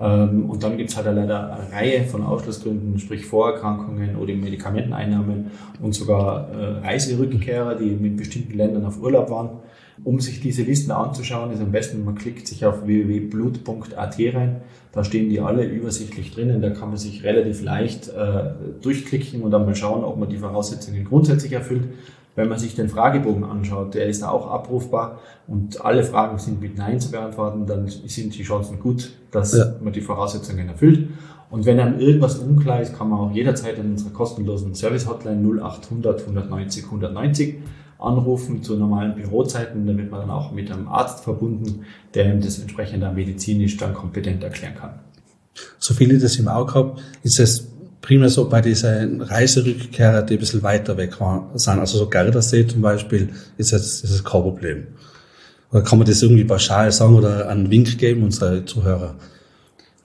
Ähm, 0.00 0.48
und 0.48 0.62
dann 0.62 0.78
gibt 0.78 0.90
es 0.90 0.96
halt 0.96 1.06
leider 1.14 1.52
eine 1.52 1.72
Reihe 1.72 2.04
von 2.04 2.24
Ausschlussgründen, 2.24 2.98
sprich 2.98 3.26
Vorerkrankungen 3.26 4.16
oder 4.16 4.34
Medikamenteneinnahmen 4.34 5.50
und 5.82 5.94
sogar 5.94 6.48
äh, 6.50 6.86
Reiserückkehrer, 6.86 7.74
die 7.74 7.90
mit 7.90 8.16
bestimmten 8.16 8.56
Ländern 8.56 8.86
auf 8.86 9.00
Urlaub 9.00 9.30
waren. 9.30 9.50
Um 10.02 10.18
sich 10.18 10.40
diese 10.40 10.62
Listen 10.62 10.92
anzuschauen, 10.92 11.52
ist 11.52 11.60
am 11.60 11.72
besten, 11.72 12.04
man 12.04 12.14
klickt 12.14 12.48
sich 12.48 12.64
auf 12.64 12.86
www.blut.at 12.86 14.18
rein. 14.18 14.62
Da 14.92 15.04
stehen 15.04 15.28
die 15.28 15.40
alle 15.40 15.64
übersichtlich 15.64 16.32
drinnen. 16.34 16.62
Da 16.62 16.70
kann 16.70 16.88
man 16.88 16.96
sich 16.96 17.22
relativ 17.22 17.62
leicht 17.62 18.08
äh, 18.08 18.50
durchklicken 18.80 19.42
und 19.42 19.50
dann 19.50 19.66
mal 19.66 19.74
schauen, 19.74 20.02
ob 20.02 20.18
man 20.18 20.30
die 20.30 20.38
Voraussetzungen 20.38 21.04
grundsätzlich 21.04 21.52
erfüllt. 21.52 21.84
Wenn 22.36 22.48
man 22.48 22.58
sich 22.58 22.74
den 22.74 22.88
Fragebogen 22.88 23.44
anschaut, 23.44 23.94
der 23.94 24.06
ist 24.06 24.22
auch 24.22 24.50
abrufbar 24.50 25.18
und 25.46 25.84
alle 25.84 26.04
Fragen 26.04 26.38
sind 26.38 26.60
mit 26.60 26.76
Nein 26.76 27.00
zu 27.00 27.10
beantworten, 27.10 27.66
dann 27.66 27.88
sind 27.88 28.38
die 28.38 28.42
Chancen 28.42 28.78
gut, 28.80 29.10
dass 29.30 29.56
ja. 29.56 29.74
man 29.80 29.92
die 29.92 30.00
Voraussetzungen 30.00 30.68
erfüllt. 30.68 31.08
Und 31.50 31.66
wenn 31.66 31.80
einem 31.80 31.98
irgendwas 31.98 32.38
unklar 32.38 32.80
ist, 32.80 32.96
kann 32.96 33.10
man 33.10 33.18
auch 33.18 33.32
jederzeit 33.32 33.76
in 33.78 33.90
unserer 33.90 34.12
kostenlosen 34.12 34.74
Service-Hotline 34.74 35.60
0800 35.60 36.20
190 36.20 36.84
190 36.84 37.56
anrufen 37.98 38.62
zu 38.62 38.76
normalen 38.76 39.14
Bürozeiten. 39.14 39.86
Da 39.86 39.96
wird 39.96 40.10
man 40.10 40.20
dann 40.20 40.30
auch 40.30 40.52
mit 40.52 40.70
einem 40.70 40.88
Arzt 40.88 41.24
verbunden, 41.24 41.84
der 42.14 42.32
ihm 42.32 42.40
das 42.40 42.58
entsprechend 42.60 43.02
medizinisch 43.14 43.76
dann 43.76 43.94
kompetent 43.94 44.44
erklären 44.44 44.74
kann. 44.76 45.00
So 45.78 45.94
viele 45.94 46.18
das 46.18 46.36
im 46.36 46.48
Auge 46.48 46.74
haben, 46.74 46.92
ist 47.22 47.40
es 47.40 47.69
primär 48.00 48.28
so 48.28 48.48
bei 48.48 48.60
diesen 48.60 49.20
Reiserückkehrer, 49.20 50.22
die 50.22 50.34
ein 50.34 50.40
bisschen 50.40 50.62
weiter 50.62 50.96
weg 50.96 51.16
sind. 51.54 51.78
Also 51.78 51.98
so 51.98 52.08
Gardasee 52.08 52.66
zum 52.66 52.82
Beispiel 52.82 53.30
ist 53.56 53.72
jetzt 53.72 54.04
ist 54.04 54.24
kein 54.24 54.42
Problem. 54.42 54.86
Oder 55.70 55.82
kann 55.82 55.98
man 55.98 56.06
das 56.06 56.22
irgendwie 56.22 56.44
pauschal 56.44 56.90
sagen 56.90 57.14
oder 57.14 57.48
einen 57.48 57.70
Wink 57.70 57.98
geben, 57.98 58.24
unsere 58.24 58.64
Zuhörer? 58.64 59.14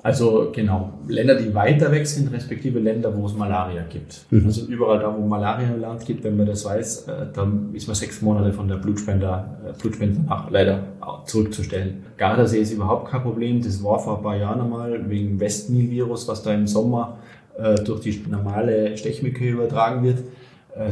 Also 0.05 0.51
genau, 0.53 0.93
Länder, 1.07 1.33
die 1.33 1.51
weiter 1.55 1.91
weg 1.91 2.05
sind, 2.05 2.31
respektive 2.31 2.77
Länder, 2.77 3.17
wo 3.17 3.25
es 3.25 3.33
Malaria 3.33 3.81
gibt. 3.89 4.23
Mhm. 4.29 4.45
Also 4.45 4.67
überall 4.67 4.99
da, 4.99 5.11
wo 5.17 5.25
Malaria 5.25 5.67
im 5.73 5.81
Land 5.81 6.05
gibt, 6.05 6.23
wenn 6.23 6.37
man 6.37 6.45
das 6.45 6.63
weiß, 6.63 7.07
äh, 7.07 7.11
dann 7.33 7.73
ist 7.73 7.87
man 7.87 7.95
sechs 7.95 8.21
Monate 8.21 8.53
von 8.53 8.67
der 8.67 8.75
Blutspender, 8.75 9.57
äh, 9.67 9.81
Blutspende 9.81 10.21
nach 10.21 10.51
leider 10.51 10.83
zurückzustellen. 11.25 12.03
Gardasee 12.17 12.59
ist 12.59 12.71
überhaupt 12.71 13.09
kein 13.09 13.23
Problem. 13.23 13.63
Das 13.63 13.83
war 13.83 13.97
vor 13.99 14.17
ein 14.17 14.23
paar 14.23 14.37
Jahren 14.37 14.61
einmal 14.61 15.09
wegen 15.09 15.39
Westnil-Virus, 15.39 16.27
was 16.27 16.43
da 16.43 16.53
im 16.53 16.67
Sommer 16.67 17.17
äh, 17.57 17.75
durch 17.75 18.01
die 18.01 18.23
normale 18.29 18.97
Stechmücke 18.97 19.49
übertragen 19.49 20.03
wird. 20.03 20.19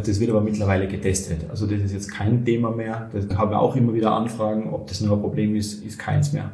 Das 0.06 0.22
wird 0.22 0.30
aber 0.30 0.40
mittlerweile 0.40 0.88
getestet. 0.88 1.40
Also 1.50 1.68
das 1.68 1.82
ist 1.82 1.92
jetzt 1.92 2.10
kein 2.10 2.46
Thema 2.46 2.72
mehr. 2.72 3.10
Da 3.12 3.36
haben 3.36 3.52
wir 3.52 3.60
auch 3.60 3.76
immer 3.76 3.94
wieder 3.94 4.14
Anfragen, 4.14 4.70
ob 4.74 4.88
das 4.88 5.02
nur 5.02 5.18
ein 5.18 5.22
Problem 5.22 5.58
ist, 5.58 5.84
ist 5.84 6.00
keins 6.00 6.32
mehr. 6.32 6.54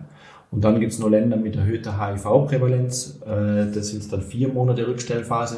Und 0.51 0.63
dann 0.63 0.79
gibt 0.79 0.93
es 0.93 0.99
noch 0.99 1.09
Länder 1.09 1.37
mit 1.37 1.55
erhöhter 1.55 1.99
HIV-Prävalenz. 1.99 3.19
Äh, 3.25 3.71
das 3.73 3.89
sind 3.89 4.11
dann 4.11 4.21
vier 4.21 4.49
Monate 4.49 4.87
Rückstellphase. 4.87 5.57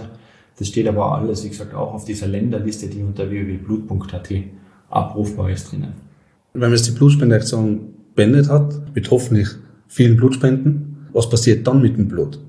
Das 0.57 0.67
steht 0.67 0.87
aber 0.87 1.17
alles, 1.17 1.43
wie 1.45 1.49
gesagt, 1.49 1.73
auch 1.73 1.93
auf 1.93 2.05
dieser 2.05 2.27
Länderliste, 2.27 2.87
die 2.87 3.01
unter 3.01 3.29
www.blut.at 3.29 4.29
abrufbar 4.89 5.49
ist 5.49 5.71
drinnen. 5.71 5.93
Wenn 6.53 6.61
man 6.61 6.71
jetzt 6.71 6.87
die 6.87 6.91
Blutspendeaktion 6.91 7.93
beendet 8.13 8.49
hat, 8.49 8.93
mit 8.93 9.09
hoffentlich 9.09 9.47
vielen 9.87 10.17
Blutspenden, 10.17 11.07
was 11.13 11.29
passiert 11.29 11.65
dann 11.65 11.81
mit 11.81 11.97
dem 11.97 12.09
Blut? 12.09 12.39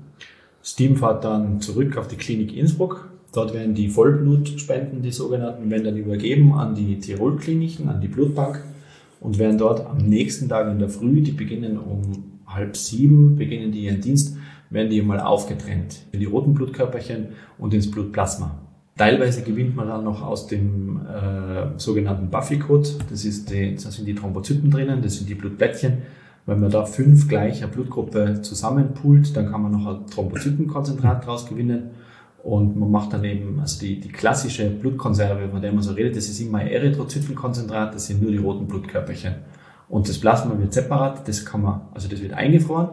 Steam 0.63 0.95
fährt 0.95 1.23
dann 1.23 1.59
zurück 1.59 1.97
auf 1.97 2.07
die 2.07 2.15
Klinik 2.15 2.55
Innsbruck. 2.55 3.09
Dort 3.33 3.53
werden 3.53 3.73
die 3.73 3.89
Vollblutspenden, 3.89 5.01
die 5.01 5.11
sogenannten, 5.11 5.69
werden 5.69 5.83
dann 5.83 5.97
übergeben 5.97 6.53
an 6.53 6.75
die 6.75 6.99
Tirol-Kliniken, 6.99 7.89
an 7.89 7.99
die 7.99 8.07
Blutbank 8.07 8.63
und 9.19 9.39
werden 9.39 9.57
dort 9.57 9.85
am 9.85 9.97
nächsten 9.97 10.49
Tag 10.49 10.71
in 10.71 10.79
der 10.79 10.89
Früh, 10.89 11.21
die 11.21 11.31
beginnen 11.31 11.77
um 11.77 12.01
halb 12.45 12.77
sieben 12.77 13.35
beginnen 13.35 13.71
die 13.71 13.85
ihren 13.85 14.01
Dienst, 14.01 14.37
werden 14.69 14.89
die 14.89 15.01
mal 15.01 15.19
aufgetrennt 15.19 16.01
in 16.11 16.19
die 16.19 16.25
roten 16.25 16.53
Blutkörperchen 16.53 17.27
und 17.57 17.73
ins 17.73 17.89
Blutplasma. 17.89 18.59
Teilweise 18.95 19.41
gewinnt 19.41 19.75
man 19.75 19.87
dann 19.87 20.03
noch 20.03 20.21
aus 20.21 20.45
dem 20.45 21.01
äh, 21.07 21.79
sogenannten 21.79 22.29
Buffy-Code. 22.29 22.89
Das, 23.09 23.25
ist 23.25 23.51
das 23.51 23.95
sind 23.95 24.07
die 24.07 24.13
Thrombozyten 24.13 24.69
drinnen, 24.69 25.01
das 25.01 25.15
sind 25.17 25.27
die 25.27 25.35
Blutplättchen. 25.35 26.03
Wenn 26.45 26.59
man 26.59 26.69
da 26.69 26.85
fünf 26.85 27.29
gleicher 27.29 27.67
Blutgruppe 27.67 28.41
zusammenpult, 28.41 29.35
dann 29.35 29.49
kann 29.49 29.61
man 29.61 29.71
noch 29.71 29.85
ein 29.85 30.07
Thrombozytenkonzentrat 30.07 31.23
daraus 31.23 31.47
gewinnen. 31.47 31.91
Und 32.43 32.75
man 32.75 32.91
macht 32.91 33.13
dann 33.13 33.23
eben, 33.23 33.61
also 33.61 33.79
die, 33.79 34.01
die 34.01 34.09
klassische 34.09 34.69
Blutkonserve, 34.69 35.47
von 35.47 35.61
der 35.61 35.71
man 35.71 35.81
so 35.81 35.93
redet, 35.93 36.17
das 36.17 36.27
ist 36.27 36.41
immer 36.41 36.61
Erythrozytenkonzentrat, 36.61 37.95
das 37.95 38.07
sind 38.07 38.21
nur 38.21 38.31
die 38.31 38.37
roten 38.37 38.67
Blutkörperchen. 38.67 39.35
Und 39.87 40.09
das 40.09 40.19
Plasma 40.19 40.57
wird 40.59 40.73
separat, 40.73 41.25
das 41.25 41.45
kann 41.45 41.61
man, 41.61 41.81
also 41.93 42.09
das 42.09 42.21
wird 42.21 42.33
eingefroren, 42.33 42.89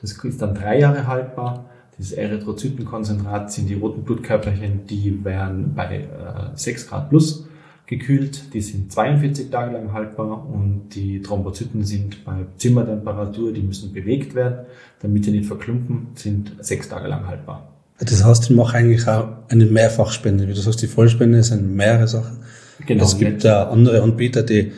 das 0.00 0.12
ist 0.12 0.42
dann 0.42 0.54
drei 0.54 0.78
Jahre 0.78 1.08
haltbar. 1.08 1.64
Dieses 1.98 2.12
Erythrozytenkonzentrat 2.12 3.50
sind 3.50 3.68
die 3.68 3.74
roten 3.74 4.04
Blutkörperchen, 4.04 4.86
die 4.86 5.24
werden 5.24 5.74
bei 5.74 6.02
äh, 6.02 6.56
6 6.56 6.88
Grad 6.88 7.10
plus 7.10 7.46
gekühlt, 7.86 8.54
die 8.54 8.60
sind 8.60 8.92
42 8.92 9.50
Tage 9.50 9.72
lang 9.72 9.92
haltbar 9.92 10.48
und 10.48 10.88
die 10.94 11.20
Thrombozyten 11.20 11.84
sind 11.84 12.24
bei 12.24 12.46
Zimmertemperatur, 12.56 13.52
die 13.52 13.62
müssen 13.62 13.92
bewegt 13.92 14.34
werden, 14.34 14.66
damit 15.00 15.26
die 15.26 15.32
nicht 15.32 15.46
verklumpen, 15.46 16.08
sind 16.14 16.52
sechs 16.60 16.88
Tage 16.88 17.08
lang 17.08 17.26
haltbar. 17.26 17.68
Das 17.98 18.24
heißt, 18.24 18.50
ich 18.50 18.56
mache 18.56 18.76
eigentlich 18.78 19.06
auch 19.06 19.28
eine 19.48 19.66
Mehrfachspende. 19.66 20.48
Wie 20.48 20.54
du 20.54 20.60
sagst, 20.60 20.82
die 20.82 20.86
Vollspende 20.86 21.42
sind 21.42 21.74
mehrere 21.74 22.08
Sachen. 22.08 22.38
Genau. 22.86 23.04
Es 23.04 23.18
gibt 23.18 23.44
ja 23.44 23.68
andere 23.68 24.02
Anbieter, 24.02 24.42
die 24.42 24.72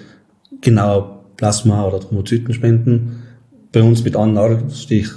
genau 0.61 1.25
Plasma 1.37 1.85
oder 1.87 2.01
Thrombozyten 2.01 2.53
spenden. 2.53 3.23
Bei 3.73 3.83
uns 3.83 4.05
mit 4.05 4.17
einem 4.17 4.35
Nadelstich 4.35 5.09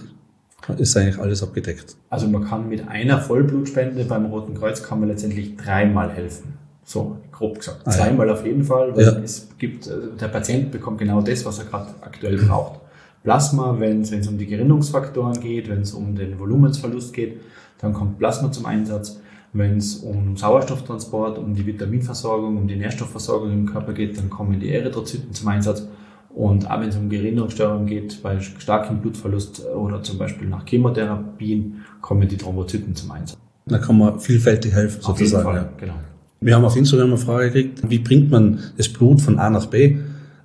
ist 0.78 0.96
eigentlich 0.96 1.18
alles 1.18 1.44
abgedeckt. 1.44 1.96
Also 2.10 2.28
man 2.28 2.46
kann 2.46 2.70
mit 2.70 2.88
einer 2.88 3.20
Vollblutspende 3.20 4.06
beim 4.06 4.26
Roten 4.26 4.54
Kreuz 4.54 4.84
kann 4.84 5.00
man 5.00 5.10
letztendlich 5.10 5.58
dreimal 5.58 6.12
helfen. 6.12 6.54
So, 6.90 7.18
grob 7.32 7.60
gesagt. 7.60 7.82
Ah, 7.86 7.92
Zweimal 7.92 8.26
ja. 8.26 8.34
auf 8.34 8.44
jeden 8.44 8.64
Fall, 8.64 8.96
weil 8.96 9.04
ja. 9.04 9.12
es 9.24 9.48
gibt, 9.60 9.86
äh, 9.86 9.92
der 10.20 10.28
Patient 10.28 10.72
bekommt 10.72 10.98
genau 10.98 11.22
das, 11.22 11.46
was 11.46 11.60
er 11.60 11.66
gerade 11.66 11.94
aktuell 12.02 12.38
braucht. 12.38 12.80
Plasma, 13.24 13.76
wenn 13.78 14.02
es 14.02 14.28
um 14.28 14.40
die 14.40 14.48
Gerinnungsfaktoren 14.48 15.40
geht, 15.40 15.70
wenn 15.70 15.82
es 15.82 15.94
um 15.94 16.16
den 16.16 16.40
Volumensverlust 16.40 17.14
geht, 17.14 17.42
dann 17.78 17.94
kommt 17.94 18.18
Plasma 18.18 18.52
zum 18.52 18.66
Einsatz. 18.66 19.20
Wenn 19.54 19.78
es 19.78 19.98
um 19.98 20.36
Sauerstofftransport, 20.36 21.38
um 21.38 21.54
die 21.54 21.68
Vitaminversorgung, 21.68 22.58
um 22.58 22.68
die 22.68 22.76
Nährstoffversorgung 22.76 23.52
im 23.52 23.66
Körper 23.68 23.94
geht, 23.94 24.18
dann 24.18 24.32
kommen 24.32 24.60
die 24.60 24.74
Erythrozyten 24.74 25.32
zum 25.32 25.48
Einsatz. 25.48 25.88
Und 26.30 26.72
auch 26.72 26.82
wenn 26.82 26.90
es 26.90 26.96
um 26.96 27.08
Gerinnungsstörungen 27.08 27.86
geht, 27.86 28.24
bei 28.24 28.40
starkem 28.40 29.00
Blutverlust 29.00 29.64
oder 29.76 30.02
zum 30.02 30.18
Beispiel 30.18 30.48
nach 30.48 30.66
Chemotherapien, 30.66 31.86
kommen 32.02 32.28
die 32.28 32.38
Thrombozyten 32.38 32.96
zum 32.96 33.12
Einsatz. 33.12 33.38
Da 33.68 33.78
kann 33.78 34.00
man 34.00 34.20
vielfältig 34.20 34.74
helfen, 34.74 35.06
auf 35.06 35.20
sozusagen. 35.20 35.48
Jeden 35.48 35.66
Fall, 35.66 35.74
genau. 35.78 35.94
Wir 36.42 36.56
haben 36.56 36.64
auf 36.64 36.76
Instagram 36.76 37.08
eine 37.08 37.18
Frage 37.18 37.52
gekriegt, 37.52 37.90
wie 37.90 38.00
bringt 38.00 38.32
man 38.32 38.60
das 38.78 38.88
Blut 38.88 39.22
von 39.22 39.40
A 39.40 39.50
nach 39.50 39.66
B? 39.66 39.98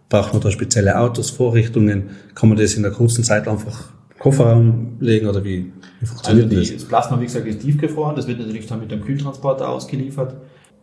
Braucht 0.08 0.32
man 0.32 0.42
da 0.42 0.50
spezielle 0.50 0.98
Autos, 0.98 1.30
Vorrichtungen? 1.30 2.10
Kann 2.34 2.48
man 2.48 2.58
das 2.58 2.74
in 2.74 2.82
der 2.82 2.92
kurzen 2.92 3.22
Zeit 3.22 3.46
einfach 3.46 3.90
Kofferraum 4.18 4.96
legen 5.00 5.28
oder 5.28 5.44
wie, 5.44 5.72
wie 6.00 6.06
funktioniert 6.06 6.46
also 6.46 6.56
die, 6.56 6.68
das? 6.68 6.82
Das 6.82 6.88
Plasma, 6.88 7.20
wie 7.20 7.24
gesagt, 7.24 7.46
ist 7.46 7.60
tiefgefroren. 7.60 8.16
Das 8.16 8.26
wird 8.26 8.40
natürlich 8.40 8.66
dann 8.66 8.80
mit 8.80 8.90
dem 8.90 9.02
Kühltransporter 9.02 9.68
ausgeliefert. 9.68 10.34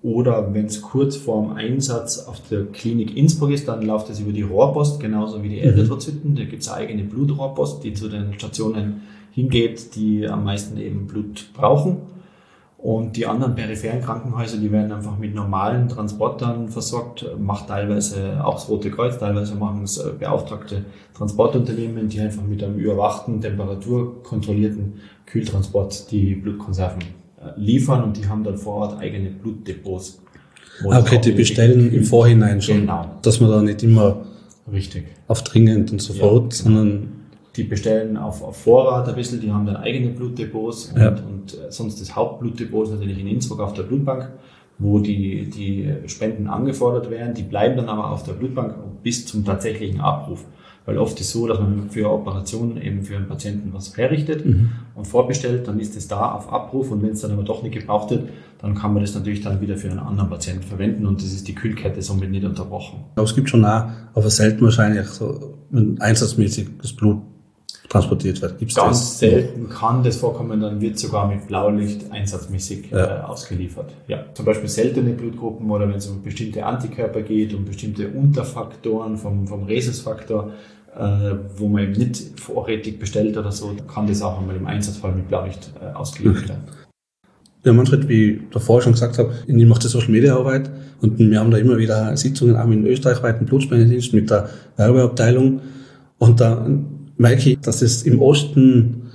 Oder 0.01 0.53
wenn 0.53 0.65
es 0.65 0.81
kurz 0.81 1.17
vorm 1.17 1.51
Einsatz 1.53 2.19
auf 2.19 2.41
der 2.49 2.65
Klinik 2.65 3.15
Innsbruck 3.15 3.51
ist, 3.51 3.67
dann 3.67 3.83
läuft 3.83 4.09
es 4.09 4.19
über 4.19 4.31
die 4.31 4.41
Rohrpost, 4.41 4.99
genauso 4.99 5.43
wie 5.43 5.49
die 5.49 5.57
mhm. 5.57 5.73
Erythrozyten. 5.73 6.35
Da 6.35 6.45
gibt 6.45 6.63
es 6.63 6.69
eine 6.69 6.87
eigene 6.87 7.03
Blutrohrpost, 7.03 7.83
die 7.83 7.93
zu 7.93 8.07
den 8.07 8.33
Stationen 8.33 9.01
hingeht, 9.31 9.95
die 9.95 10.27
am 10.27 10.43
meisten 10.43 10.77
eben 10.77 11.05
Blut 11.05 11.49
brauchen. 11.53 11.97
Und 12.81 13.15
die 13.15 13.27
anderen 13.27 13.53
peripheren 13.53 14.01
Krankenhäuser, 14.01 14.57
die 14.57 14.71
werden 14.71 14.91
einfach 14.91 15.15
mit 15.19 15.35
normalen 15.35 15.87
Transportern 15.87 16.67
versorgt, 16.67 17.23
macht 17.39 17.67
teilweise 17.67 18.43
auch 18.43 18.55
das 18.55 18.69
Rote 18.69 18.89
Kreuz, 18.89 19.19
teilweise 19.19 19.53
machen 19.53 19.83
es 19.83 19.99
äh, 19.99 20.09
beauftragte 20.17 20.85
Transportunternehmen, 21.13 22.09
die 22.09 22.19
einfach 22.19 22.41
mit 22.41 22.63
einem 22.63 22.79
überwachten, 22.79 23.39
temperaturkontrollierten 23.39 24.95
Kühltransport 25.27 26.09
die 26.09 26.33
Blutkonserven 26.33 27.03
äh, 27.39 27.51
liefern 27.55 28.03
und 28.03 28.17
die 28.17 28.27
haben 28.27 28.43
dann 28.43 28.57
vor 28.57 28.77
Ort 28.77 28.99
eigene 28.99 29.29
Blutdepots. 29.29 30.19
Ah, 30.89 31.01
okay, 31.01 31.19
die 31.19 31.33
bestellen 31.33 31.93
im 31.93 32.03
Vorhinein 32.03 32.63
schon, 32.63 32.81
genau. 32.81 33.05
dass 33.21 33.39
man 33.39 33.51
da 33.51 33.61
nicht 33.61 33.83
immer 33.83 34.25
Richtig. 34.71 35.05
auf 35.27 35.43
dringend 35.43 35.91
und 35.91 36.01
sofort, 36.01 36.53
ja, 36.55 36.63
genau. 36.63 36.79
sondern 36.79 37.20
die 37.55 37.63
bestellen 37.63 38.17
auf, 38.17 38.41
auf 38.43 38.57
Vorrat 38.57 39.09
ein 39.09 39.15
bisschen, 39.15 39.41
die 39.41 39.51
haben 39.51 39.65
dann 39.65 39.77
eigene 39.77 40.11
Blutdepots 40.11 40.93
und, 40.93 41.01
ja. 41.01 41.09
und 41.09 41.53
äh, 41.53 41.69
sonst 41.71 41.99
das 41.99 42.15
Hauptblutdepot 42.15 42.87
ist 42.87 42.93
natürlich 42.93 43.19
in 43.19 43.27
Innsbruck 43.27 43.59
auf 43.59 43.73
der 43.73 43.83
Blutbank, 43.83 44.29
wo 44.77 44.99
die, 44.99 45.49
die 45.49 45.93
Spenden 46.07 46.47
angefordert 46.47 47.09
werden. 47.09 47.33
Die 47.33 47.43
bleiben 47.43 47.77
dann 47.77 47.89
aber 47.89 48.09
auf 48.09 48.23
der 48.23 48.33
Blutbank 48.33 48.75
bis 49.03 49.25
zum 49.25 49.45
tatsächlichen 49.45 49.99
Abruf. 49.99 50.45
Weil 50.85 50.97
oft 50.97 51.19
ist 51.19 51.31
so, 51.31 51.45
dass 51.45 51.59
man 51.59 51.91
für 51.91 52.09
Operationen 52.09 52.81
eben 52.81 53.03
für 53.03 53.15
einen 53.15 53.27
Patienten 53.27 53.71
was 53.71 53.95
herrichtet 53.95 54.43
mhm. 54.45 54.71
und 54.95 55.05
vorbestellt, 55.05 55.67
dann 55.67 55.79
ist 55.79 55.95
es 55.95 56.07
da 56.07 56.31
auf 56.31 56.51
Abruf 56.51 56.89
und 56.89 57.03
wenn 57.03 57.11
es 57.11 57.21
dann 57.21 57.31
aber 57.31 57.43
doch 57.43 57.61
nicht 57.61 57.73
gebraucht 57.73 58.09
wird, 58.09 58.29
dann 58.59 58.73
kann 58.73 58.93
man 58.93 59.03
das 59.03 59.13
natürlich 59.13 59.41
dann 59.41 59.61
wieder 59.61 59.77
für 59.77 59.91
einen 59.91 59.99
anderen 59.99 60.29
Patienten 60.31 60.63
verwenden 60.63 61.05
und 61.05 61.21
das 61.21 61.33
ist 61.33 61.47
die 61.47 61.53
Kühlkette 61.53 62.01
somit 62.01 62.31
nicht 62.31 62.45
unterbrochen. 62.45 63.01
Aber 63.15 63.25
es 63.25 63.35
gibt 63.35 63.49
schon 63.49 63.63
auch, 63.63 63.85
aber 64.15 64.29
selten 64.31 64.63
wahrscheinlich 64.63 65.05
so 65.05 65.59
einsatzmäßig 65.99 66.69
das 66.81 66.93
Blut 66.93 67.21
transportiert 67.91 68.41
wird. 68.41 68.57
Gibt's 68.57 68.75
Ganz 68.75 68.99
das? 68.99 69.19
selten 69.19 69.69
kann 69.69 70.01
das 70.01 70.15
vorkommen, 70.15 70.61
dann 70.61 70.79
wird 70.79 70.97
sogar 70.97 71.27
mit 71.27 71.47
Blaulicht 71.47 72.09
einsatzmäßig 72.09 72.89
ja. 72.89 73.19
äh, 73.19 73.21
ausgeliefert. 73.23 73.93
Ja, 74.07 74.23
zum 74.33 74.45
Beispiel 74.45 74.69
seltene 74.69 75.11
Blutgruppen 75.11 75.69
oder 75.69 75.89
wenn 75.89 75.95
es 75.95 76.07
um 76.07 76.23
bestimmte 76.23 76.65
Antikörper 76.65 77.21
geht, 77.21 77.53
um 77.53 77.65
bestimmte 77.65 78.07
Unterfaktoren 78.07 79.17
vom, 79.17 79.45
vom 79.45 79.63
Rhesusfaktor, 79.63 80.53
äh, 80.97 81.01
wo 81.57 81.67
man 81.67 81.83
eben 81.83 81.93
nicht 81.93 82.39
vorrätig 82.39 82.97
bestellt 82.97 83.37
oder 83.37 83.51
so, 83.51 83.75
kann 83.93 84.07
das 84.07 84.21
auch 84.21 84.39
einmal 84.39 84.55
im 84.55 84.67
Einsatzfall 84.67 85.11
mit 85.11 85.27
Blaulicht 85.27 85.71
äh, 85.81 85.93
ausgeliefert 85.93 86.47
werden. 86.47 86.63
Ja, 87.65 87.73
Manfred, 87.73 88.07
wie 88.07 88.31
ich 88.31 88.41
davor 88.51 88.81
schon 88.81 88.93
gesagt 88.93 89.17
habe, 89.17 89.33
ich 89.45 89.65
mache 89.67 89.81
die 89.81 89.87
Social 89.87 90.11
Media 90.11 90.35
Arbeit 90.35 90.71
und 91.01 91.19
wir 91.19 91.39
haben 91.39 91.51
da 91.51 91.57
immer 91.57 91.77
wieder 91.77 92.15
Sitzungen 92.15 92.55
auch 92.55 92.65
mit 92.65 92.79
dem 92.79 92.85
österreichweiten 92.85 93.45
Blutspendedienst, 93.45 94.13
mit 94.13 94.29
der 94.29 94.49
Werbeabteilung 94.77 95.59
und 96.17 96.39
da 96.39 96.65
merke 97.21 97.51
ich, 97.51 97.59
dass 97.59 97.81
es 97.81 98.03
im 98.03 98.21
Osten 98.21 99.11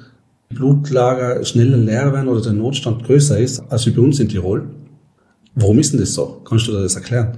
Blutlager 0.48 1.44
schneller 1.44 1.76
leer 1.76 2.12
werden 2.12 2.28
oder 2.28 2.40
der 2.40 2.52
Notstand 2.52 3.04
größer 3.04 3.38
ist 3.38 3.60
als 3.68 3.84
bei 3.92 4.00
uns 4.00 4.20
in 4.20 4.28
Tirol. 4.28 4.66
Warum 5.56 5.78
ist 5.78 5.92
denn 5.92 6.00
das 6.00 6.14
so? 6.14 6.40
Kannst 6.44 6.68
du 6.68 6.72
das 6.72 6.94
erklären? 6.94 7.36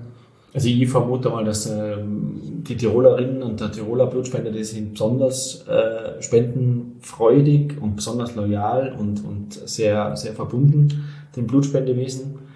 Also 0.52 0.68
ich 0.68 0.88
vermute 0.88 1.28
mal, 1.30 1.44
dass 1.44 1.66
ähm, 1.66 2.40
die 2.66 2.76
Tirolerinnen 2.76 3.42
und 3.42 3.60
der 3.60 3.70
Tiroler 3.70 4.06
Blutspender, 4.06 4.50
die 4.50 4.64
sind 4.64 4.92
besonders 4.92 5.64
äh, 5.68 6.20
spendenfreudig 6.20 7.80
und 7.80 7.96
besonders 7.96 8.34
loyal 8.34 8.92
und, 8.98 9.24
und 9.24 9.54
sehr, 9.68 10.16
sehr 10.16 10.32
verbunden 10.32 11.04
dem 11.36 11.46
Blutspendewesen. 11.46 12.47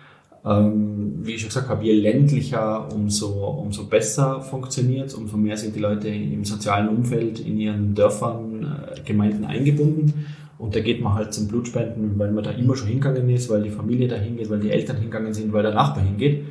Ähm, 0.45 1.21
wie 1.23 1.35
ich 1.35 1.41
schon 1.41 1.51
gesagt 1.51 1.69
habe, 1.69 1.85
je 1.85 1.93
ländlicher, 1.93 2.93
umso, 2.93 3.29
umso 3.29 3.85
besser 3.85 4.41
funktioniert 4.41 5.15
umso 5.15 5.37
mehr 5.37 5.57
sind 5.57 5.77
die 5.77 5.81
Leute 5.81 6.09
im 6.09 6.45
sozialen 6.45 6.89
Umfeld, 6.89 7.39
in 7.39 7.59
ihren 7.59 7.95
Dörfern, 7.95 8.65
äh, 8.65 9.01
Gemeinden 9.03 9.45
eingebunden. 9.45 10.27
Und 10.59 10.75
da 10.75 10.81
geht 10.81 11.01
man 11.01 11.15
halt 11.15 11.33
zum 11.33 11.49
Blutspenden, 11.49 12.19
weil 12.19 12.33
man 12.33 12.43
da 12.43 12.51
immer 12.51 12.77
schon 12.77 12.89
hingegangen 12.89 13.29
ist, 13.31 13.51
weil 13.51 13.63
die 13.63 13.71
Familie 13.71 14.09
da 14.09 14.17
hingeht, 14.17 14.51
weil 14.51 14.61
die 14.61 14.71
Eltern 14.71 14.97
hingegangen 14.97 15.33
sind, 15.33 15.53
weil 15.53 15.63
der 15.63 15.75
Nachbar 15.75 16.05
hingeht. 16.05 16.45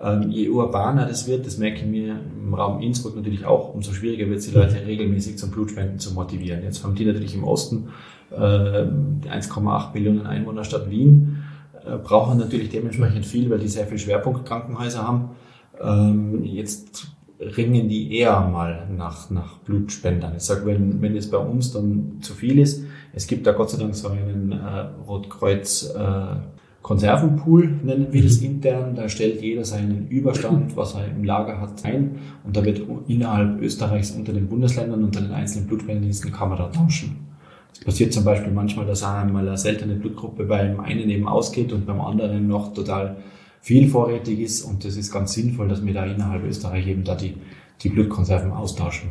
Ähm, 0.00 0.30
je 0.30 0.48
urbaner 0.48 1.06
das 1.06 1.26
wird, 1.26 1.46
das 1.46 1.58
merken 1.58 1.92
wir 1.92 2.20
im 2.44 2.54
Raum 2.54 2.80
Innsbruck 2.80 3.16
natürlich 3.16 3.44
auch, 3.44 3.74
umso 3.74 3.92
schwieriger 3.92 4.28
wird 4.28 4.38
es, 4.38 4.48
die 4.48 4.54
Leute 4.54 4.84
regelmäßig 4.86 5.38
zum 5.38 5.50
Blutspenden 5.50 5.98
zu 5.98 6.14
motivieren. 6.14 6.62
Jetzt 6.62 6.82
haben 6.84 6.94
die 6.94 7.04
natürlich 7.04 7.34
im 7.34 7.44
Osten 7.44 7.88
äh, 8.30 8.84
die 9.24 9.30
1,8 9.30 9.94
Millionen 9.94 10.26
Einwohnerstadt 10.26 10.90
Wien 10.90 11.41
brauchen 12.02 12.38
natürlich 12.38 12.70
dementsprechend 12.70 13.26
viel, 13.26 13.50
weil 13.50 13.58
die 13.58 13.68
sehr 13.68 13.86
viel 13.86 13.98
Schwerpunktkrankenhäuser 13.98 15.06
haben. 15.06 15.30
Ähm, 15.80 16.44
jetzt 16.44 17.08
ringen 17.40 17.88
die 17.88 18.16
eher 18.16 18.40
mal 18.40 18.88
nach, 18.96 19.30
nach 19.30 19.58
Blutspendern. 19.58 20.34
Ich 20.36 20.42
sage, 20.42 20.64
wenn, 20.66 21.02
wenn 21.02 21.16
es 21.16 21.30
bei 21.30 21.38
uns 21.38 21.72
dann 21.72 22.18
zu 22.20 22.34
viel 22.34 22.58
ist, 22.58 22.84
es 23.12 23.26
gibt 23.26 23.46
da 23.46 23.52
Gott 23.52 23.70
sei 23.70 23.78
Dank 23.78 23.94
so 23.94 24.08
einen 24.08 24.52
äh, 24.52 24.56
Rotkreuz 25.06 25.92
äh, 25.94 26.36
Konservenpool, 26.82 27.78
nennen 27.84 28.08
wir 28.10 28.22
das 28.22 28.40
mhm. 28.40 28.46
intern. 28.46 28.94
Da 28.94 29.08
stellt 29.08 29.40
jeder 29.40 29.64
seinen 29.64 30.08
Überstand, 30.08 30.76
was 30.76 30.94
er 30.94 31.06
im 31.08 31.24
Lager 31.24 31.60
hat, 31.60 31.84
ein. 31.84 32.18
Und 32.44 32.56
da 32.56 32.64
wird 32.64 32.82
innerhalb 33.06 33.60
Österreichs 33.60 34.10
unter 34.10 34.32
den 34.32 34.48
Bundesländern, 34.48 35.04
unter 35.04 35.20
den 35.20 35.32
einzelnen 35.32 35.68
Blutspendendiensten 35.68 36.32
kann 36.32 36.48
man 36.48 36.58
da 36.58 36.68
tauschen. 36.68 37.31
Es 37.72 37.80
passiert 37.80 38.12
zum 38.12 38.24
Beispiel 38.24 38.52
manchmal, 38.52 38.86
dass 38.86 39.02
einmal 39.02 39.46
eine 39.46 39.56
seltene 39.56 39.94
Blutgruppe 39.94 40.44
beim 40.44 40.80
einen 40.80 41.08
eben 41.10 41.26
ausgeht 41.26 41.72
und 41.72 41.86
beim 41.86 42.00
anderen 42.00 42.46
noch 42.46 42.74
total 42.74 43.16
viel 43.60 43.88
vorrätig 43.88 44.40
ist. 44.40 44.62
Und 44.62 44.84
das 44.84 44.96
ist 44.96 45.12
ganz 45.12 45.32
sinnvoll, 45.32 45.68
dass 45.68 45.84
wir 45.84 45.94
da 45.94 46.04
innerhalb 46.04 46.44
Österreich 46.44 46.86
eben 46.86 47.04
da 47.04 47.14
die, 47.14 47.34
die 47.80 47.88
Blutkonserven 47.88 48.52
austauschen. 48.52 49.10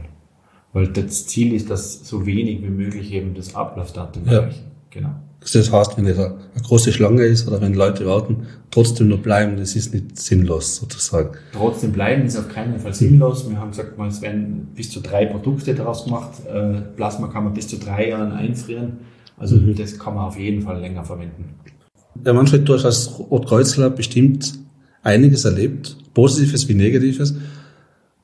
Weil 0.74 0.88
das 0.88 1.28
Ziel 1.28 1.54
ist, 1.54 1.70
dass 1.70 2.08
so 2.08 2.26
wenig 2.26 2.62
wie 2.62 2.70
möglich 2.70 3.12
eben 3.12 3.34
das 3.34 3.56
Ablaufdatum 3.56 4.26
ja. 4.26 4.34
erreichen. 4.34 4.72
Genau. 4.90 5.16
Das 5.42 5.72
heißt, 5.72 5.98
wenn 5.98 6.06
es 6.06 6.20
eine 6.20 6.36
große 6.64 6.94
Schlange 6.94 7.24
ist 7.24 7.48
oder 7.48 7.60
wenn 7.62 7.74
Leute 7.74 8.06
warten, 8.06 8.46
trotzdem 8.70 9.08
nur 9.08 9.18
bleiben, 9.18 9.58
das 9.58 9.76
ist 9.76 9.92
nicht 9.94 10.20
sinnlos 10.20 10.78
sozusagen. 10.78 11.32
Trotzdem 11.52 11.92
bleiben 11.92 12.26
ist 12.26 12.38
auf 12.38 12.48
keinen 12.48 12.80
Fall 12.80 12.94
sinnlos. 12.94 13.50
Wir 13.50 13.60
haben 13.60 13.72
gesagt, 13.72 13.94
es 14.08 14.22
werden 14.22 14.68
bis 14.76 14.92
zu 14.92 15.02
drei 15.02 15.26
Produkte 15.26 15.74
daraus 15.74 16.06
gemacht. 16.06 16.32
Äh, 16.48 16.82
Plasma 16.96 17.28
kann 17.28 17.46
man 17.46 17.54
bis 17.54 17.68
zu 17.68 17.78
drei 17.78 18.10
Jahren 18.10 18.32
einfrieren. 18.32 19.00
Also 19.38 19.56
mhm. 19.56 19.76
das 19.76 19.98
kann 19.98 20.14
man 20.14 20.26
auf 20.26 20.38
jeden 20.38 20.62
Fall 20.62 20.80
länger 20.80 21.04
verwenden. 21.04 21.56
Ja, 22.24 22.34
Manfred, 22.34 22.70
du 22.70 22.76
hast 22.76 22.86
als 22.86 23.20
Rotkreuzler 23.20 23.90
bestimmt 23.90 24.54
einiges 25.02 25.46
erlebt, 25.46 25.98
Positives 26.14 26.68
wie 26.70 26.76
Negatives. 26.76 27.34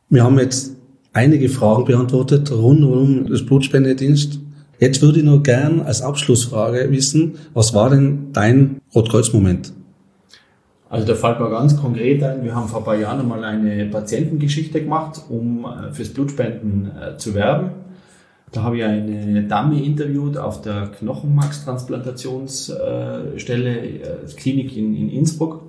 Wir 0.10 0.24
haben 0.24 0.38
jetzt 0.38 0.76
einige 1.14 1.50
Fragen 1.50 1.86
beantwortet 1.86 2.52
rund 2.52 2.84
um 2.84 3.28
das 3.28 3.44
Blutspendedienst. 3.44 4.40
Jetzt 4.80 5.02
würde 5.02 5.20
ich 5.20 5.26
noch 5.26 5.42
gern 5.42 5.82
als 5.82 6.02
Abschlussfrage 6.02 6.92
wissen, 6.92 7.36
was 7.54 7.74
war 7.74 7.90
denn 7.90 8.32
dein 8.34 8.82
Rotkreuz-Moment? 8.94 9.74
Also 10.90 11.06
da 11.06 11.16
fällt 11.16 11.40
mir 11.40 11.50
ganz 11.50 11.76
konkret 11.76 12.24
ein, 12.24 12.44
wir 12.44 12.56
haben 12.56 12.70
vor 12.70 12.80
ein 12.80 12.86
paar 12.86 12.96
Jahren 12.96 13.20
einmal 13.20 13.44
eine 13.44 13.88
Patientengeschichte 13.88 14.82
gemacht, 14.82 15.22
um 15.30 15.66
äh, 15.66 15.92
fürs 15.92 16.10
Blutspenden 16.10 16.92
äh, 16.96 17.18
zu 17.18 17.34
werben. 17.34 17.72
Da 18.52 18.62
habe 18.64 18.78
ich 18.78 18.86
eine 18.86 19.44
Dame 19.44 19.84
interviewt 19.84 20.38
auf 20.38 20.62
der 20.62 20.88
Knochenmarkstransplantationsstelle, 21.00 23.78
äh, 23.78 24.00
Klinik 24.38 24.78
in, 24.78 24.96
in 24.96 25.10
Innsbruck. 25.10 25.64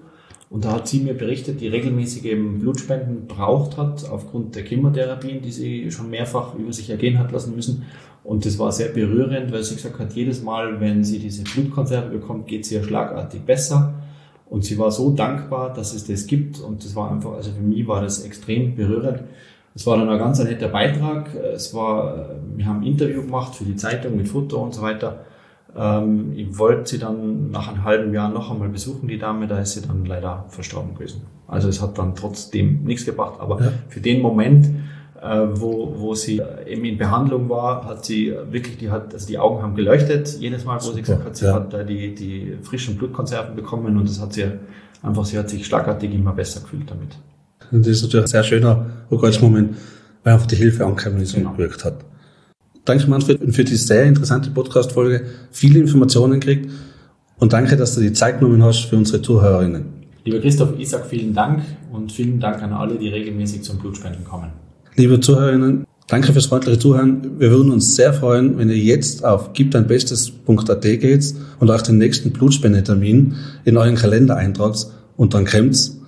Und 0.50 0.64
da 0.64 0.74
hat 0.74 0.86
sie 0.88 1.00
mir 1.00 1.14
berichtet, 1.14 1.60
die 1.60 1.68
regelmäßig 1.68 2.24
eben 2.24 2.60
Blutspenden 2.60 3.26
braucht 3.26 3.76
hat, 3.76 4.08
aufgrund 4.08 4.54
der 4.54 4.64
Chemotherapien, 4.64 5.42
die 5.42 5.50
sie 5.50 5.90
schon 5.90 6.08
mehrfach 6.08 6.54
über 6.54 6.72
sich 6.72 6.88
ergehen 6.88 7.18
hat 7.18 7.32
lassen 7.32 7.54
müssen. 7.54 7.84
Und 8.28 8.44
das 8.44 8.58
war 8.58 8.70
sehr 8.72 8.90
berührend, 8.90 9.50
weil 9.52 9.62
sie 9.62 9.76
gesagt 9.76 9.98
hat, 9.98 10.12
jedes 10.12 10.42
Mal, 10.42 10.78
wenn 10.80 11.02
sie 11.02 11.18
diese 11.18 11.44
Blutkonserve 11.44 12.10
bekommt, 12.10 12.46
geht 12.46 12.66
es 12.66 12.70
ihr 12.70 12.84
schlagartig 12.84 13.40
besser. 13.40 13.94
Und 14.50 14.66
sie 14.66 14.76
war 14.76 14.90
so 14.90 15.12
dankbar, 15.12 15.72
dass 15.72 15.94
es 15.94 16.06
das 16.06 16.26
gibt. 16.26 16.60
Und 16.60 16.84
das 16.84 16.94
war 16.94 17.10
einfach, 17.10 17.32
also 17.32 17.52
für 17.52 17.62
mich 17.62 17.88
war 17.88 18.02
das 18.02 18.22
extrem 18.26 18.76
berührend. 18.76 19.22
Es 19.74 19.86
war 19.86 19.96
dann 19.96 20.10
ein 20.10 20.18
ganz 20.18 20.44
netter 20.44 20.68
Beitrag. 20.68 21.34
Es 21.34 21.72
war, 21.72 22.36
wir 22.54 22.66
haben 22.66 22.80
ein 22.80 22.86
Interview 22.86 23.22
gemacht 23.22 23.54
für 23.54 23.64
die 23.64 23.76
Zeitung 23.76 24.18
mit 24.18 24.28
Foto 24.28 24.62
und 24.62 24.74
so 24.74 24.82
weiter. 24.82 25.24
Ähm, 25.74 26.34
ich 26.36 26.58
wollte 26.58 26.90
sie 26.90 26.98
dann 26.98 27.50
nach 27.50 27.68
einem 27.68 27.84
halben 27.84 28.12
Jahr 28.12 28.28
noch 28.28 28.50
einmal 28.50 28.68
besuchen, 28.68 29.08
die 29.08 29.16
Dame, 29.16 29.46
da 29.46 29.58
ist 29.58 29.72
sie 29.72 29.80
dann 29.80 30.04
leider 30.04 30.44
verstorben 30.50 30.94
gewesen. 30.94 31.22
Also 31.46 31.70
es 31.70 31.80
hat 31.80 31.96
dann 31.96 32.14
trotzdem 32.14 32.84
nichts 32.84 33.06
gebracht, 33.06 33.40
aber 33.40 33.58
ja. 33.58 33.72
für 33.88 34.02
den 34.02 34.20
Moment, 34.20 34.68
wo, 35.20 35.94
wo 35.96 36.14
sie 36.14 36.40
eben 36.66 36.84
in 36.84 36.96
Behandlung 36.96 37.48
war, 37.48 37.84
hat 37.84 38.04
sie 38.04 38.32
wirklich, 38.50 38.78
die 38.78 38.90
hat, 38.90 39.12
also 39.12 39.26
die 39.26 39.38
Augen 39.38 39.62
haben 39.62 39.74
geleuchtet, 39.74 40.36
jedes 40.38 40.64
Mal, 40.64 40.78
wo 40.82 40.92
sie 40.92 41.00
gesagt 41.00 41.24
hat, 41.24 41.36
sie 41.36 41.46
ja. 41.46 41.54
hat 41.54 41.72
da 41.72 41.82
die, 41.82 42.14
die 42.14 42.56
frischen 42.62 42.96
Blutkonserven 42.96 43.56
bekommen 43.56 43.96
und 43.96 44.08
das 44.08 44.20
hat 44.20 44.32
sie 44.32 44.44
einfach, 45.02 45.24
sie 45.24 45.38
hat 45.38 45.50
sich 45.50 45.66
schlagartig 45.66 46.14
immer 46.14 46.32
besser 46.32 46.60
gefühlt 46.60 46.90
damit. 46.90 47.18
Und 47.70 47.84
das 47.84 47.96
ist 47.96 48.02
natürlich 48.02 48.24
ein 48.24 48.28
sehr 48.28 48.44
schöner 48.44 48.86
Rückwärtsmoment, 49.10 49.76
weil 50.22 50.34
einfach 50.34 50.46
die 50.46 50.56
Hilfe 50.56 50.86
angekommen 50.86 51.20
ist 51.20 51.34
genau. 51.34 51.50
und 51.50 51.56
gewirkt 51.56 51.84
hat. 51.84 52.04
Danke, 52.84 53.10
Manfred, 53.10 53.40
für 53.54 53.64
die 53.64 53.76
sehr 53.76 54.04
interessante 54.04 54.50
Podcast-Folge. 54.50 55.24
Viele 55.50 55.80
Informationen 55.80 56.40
gekriegt 56.40 56.70
und 57.38 57.52
danke, 57.52 57.76
dass 57.76 57.94
du 57.94 58.00
die 58.00 58.12
Zeit 58.12 58.38
genommen 58.38 58.62
hast 58.62 58.84
für 58.84 58.96
unsere 58.96 59.20
Zuhörerinnen. 59.20 59.84
Lieber 60.24 60.40
Christoph, 60.40 60.74
ich 60.78 60.88
sage 60.88 61.04
vielen 61.08 61.34
Dank 61.34 61.62
und 61.92 62.12
vielen 62.12 62.40
Dank 62.40 62.62
an 62.62 62.72
alle, 62.72 62.98
die 62.98 63.08
regelmäßig 63.08 63.62
zum 63.62 63.78
Blutspenden 63.78 64.24
kommen. 64.24 64.67
Liebe 64.98 65.20
Zuhörerinnen, 65.20 65.86
danke 66.08 66.32
fürs 66.32 66.46
freundliche 66.46 66.80
Zuhören. 66.80 67.38
Wir 67.38 67.52
würden 67.52 67.70
uns 67.70 67.94
sehr 67.94 68.12
freuen, 68.12 68.58
wenn 68.58 68.68
ihr 68.68 68.76
jetzt 68.76 69.24
auf 69.24 69.52
gibtdeinbestes.at 69.52 70.82
geht 70.82 71.34
und 71.60 71.70
euch 71.70 71.82
den 71.82 71.98
nächsten 71.98 72.32
Blutspendetermin 72.32 73.36
in 73.64 73.76
euren 73.76 73.94
Kalender 73.94 74.36
eintragt 74.36 74.88
und 75.16 75.34
dann 75.34 75.46
kommt's 75.46 76.00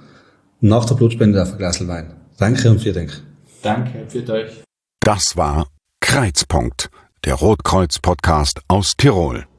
nach 0.60 0.86
der 0.86 0.96
Blutspende 0.96 1.40
auf 1.40 1.52
ein 1.52 1.58
Glas 1.58 1.86
Wein. 1.86 2.14
Danke 2.36 2.68
und 2.68 2.80
vielen 2.80 2.96
Dank. 2.96 3.22
Danke, 3.62 4.06
für 4.08 4.32
euch. 4.32 4.64
Das 4.98 5.36
war 5.36 5.68
Kreizpunkt, 6.00 6.90
der 7.24 7.34
Rotkreuz-Podcast 7.34 8.60
aus 8.66 8.96
Tirol. 8.96 9.49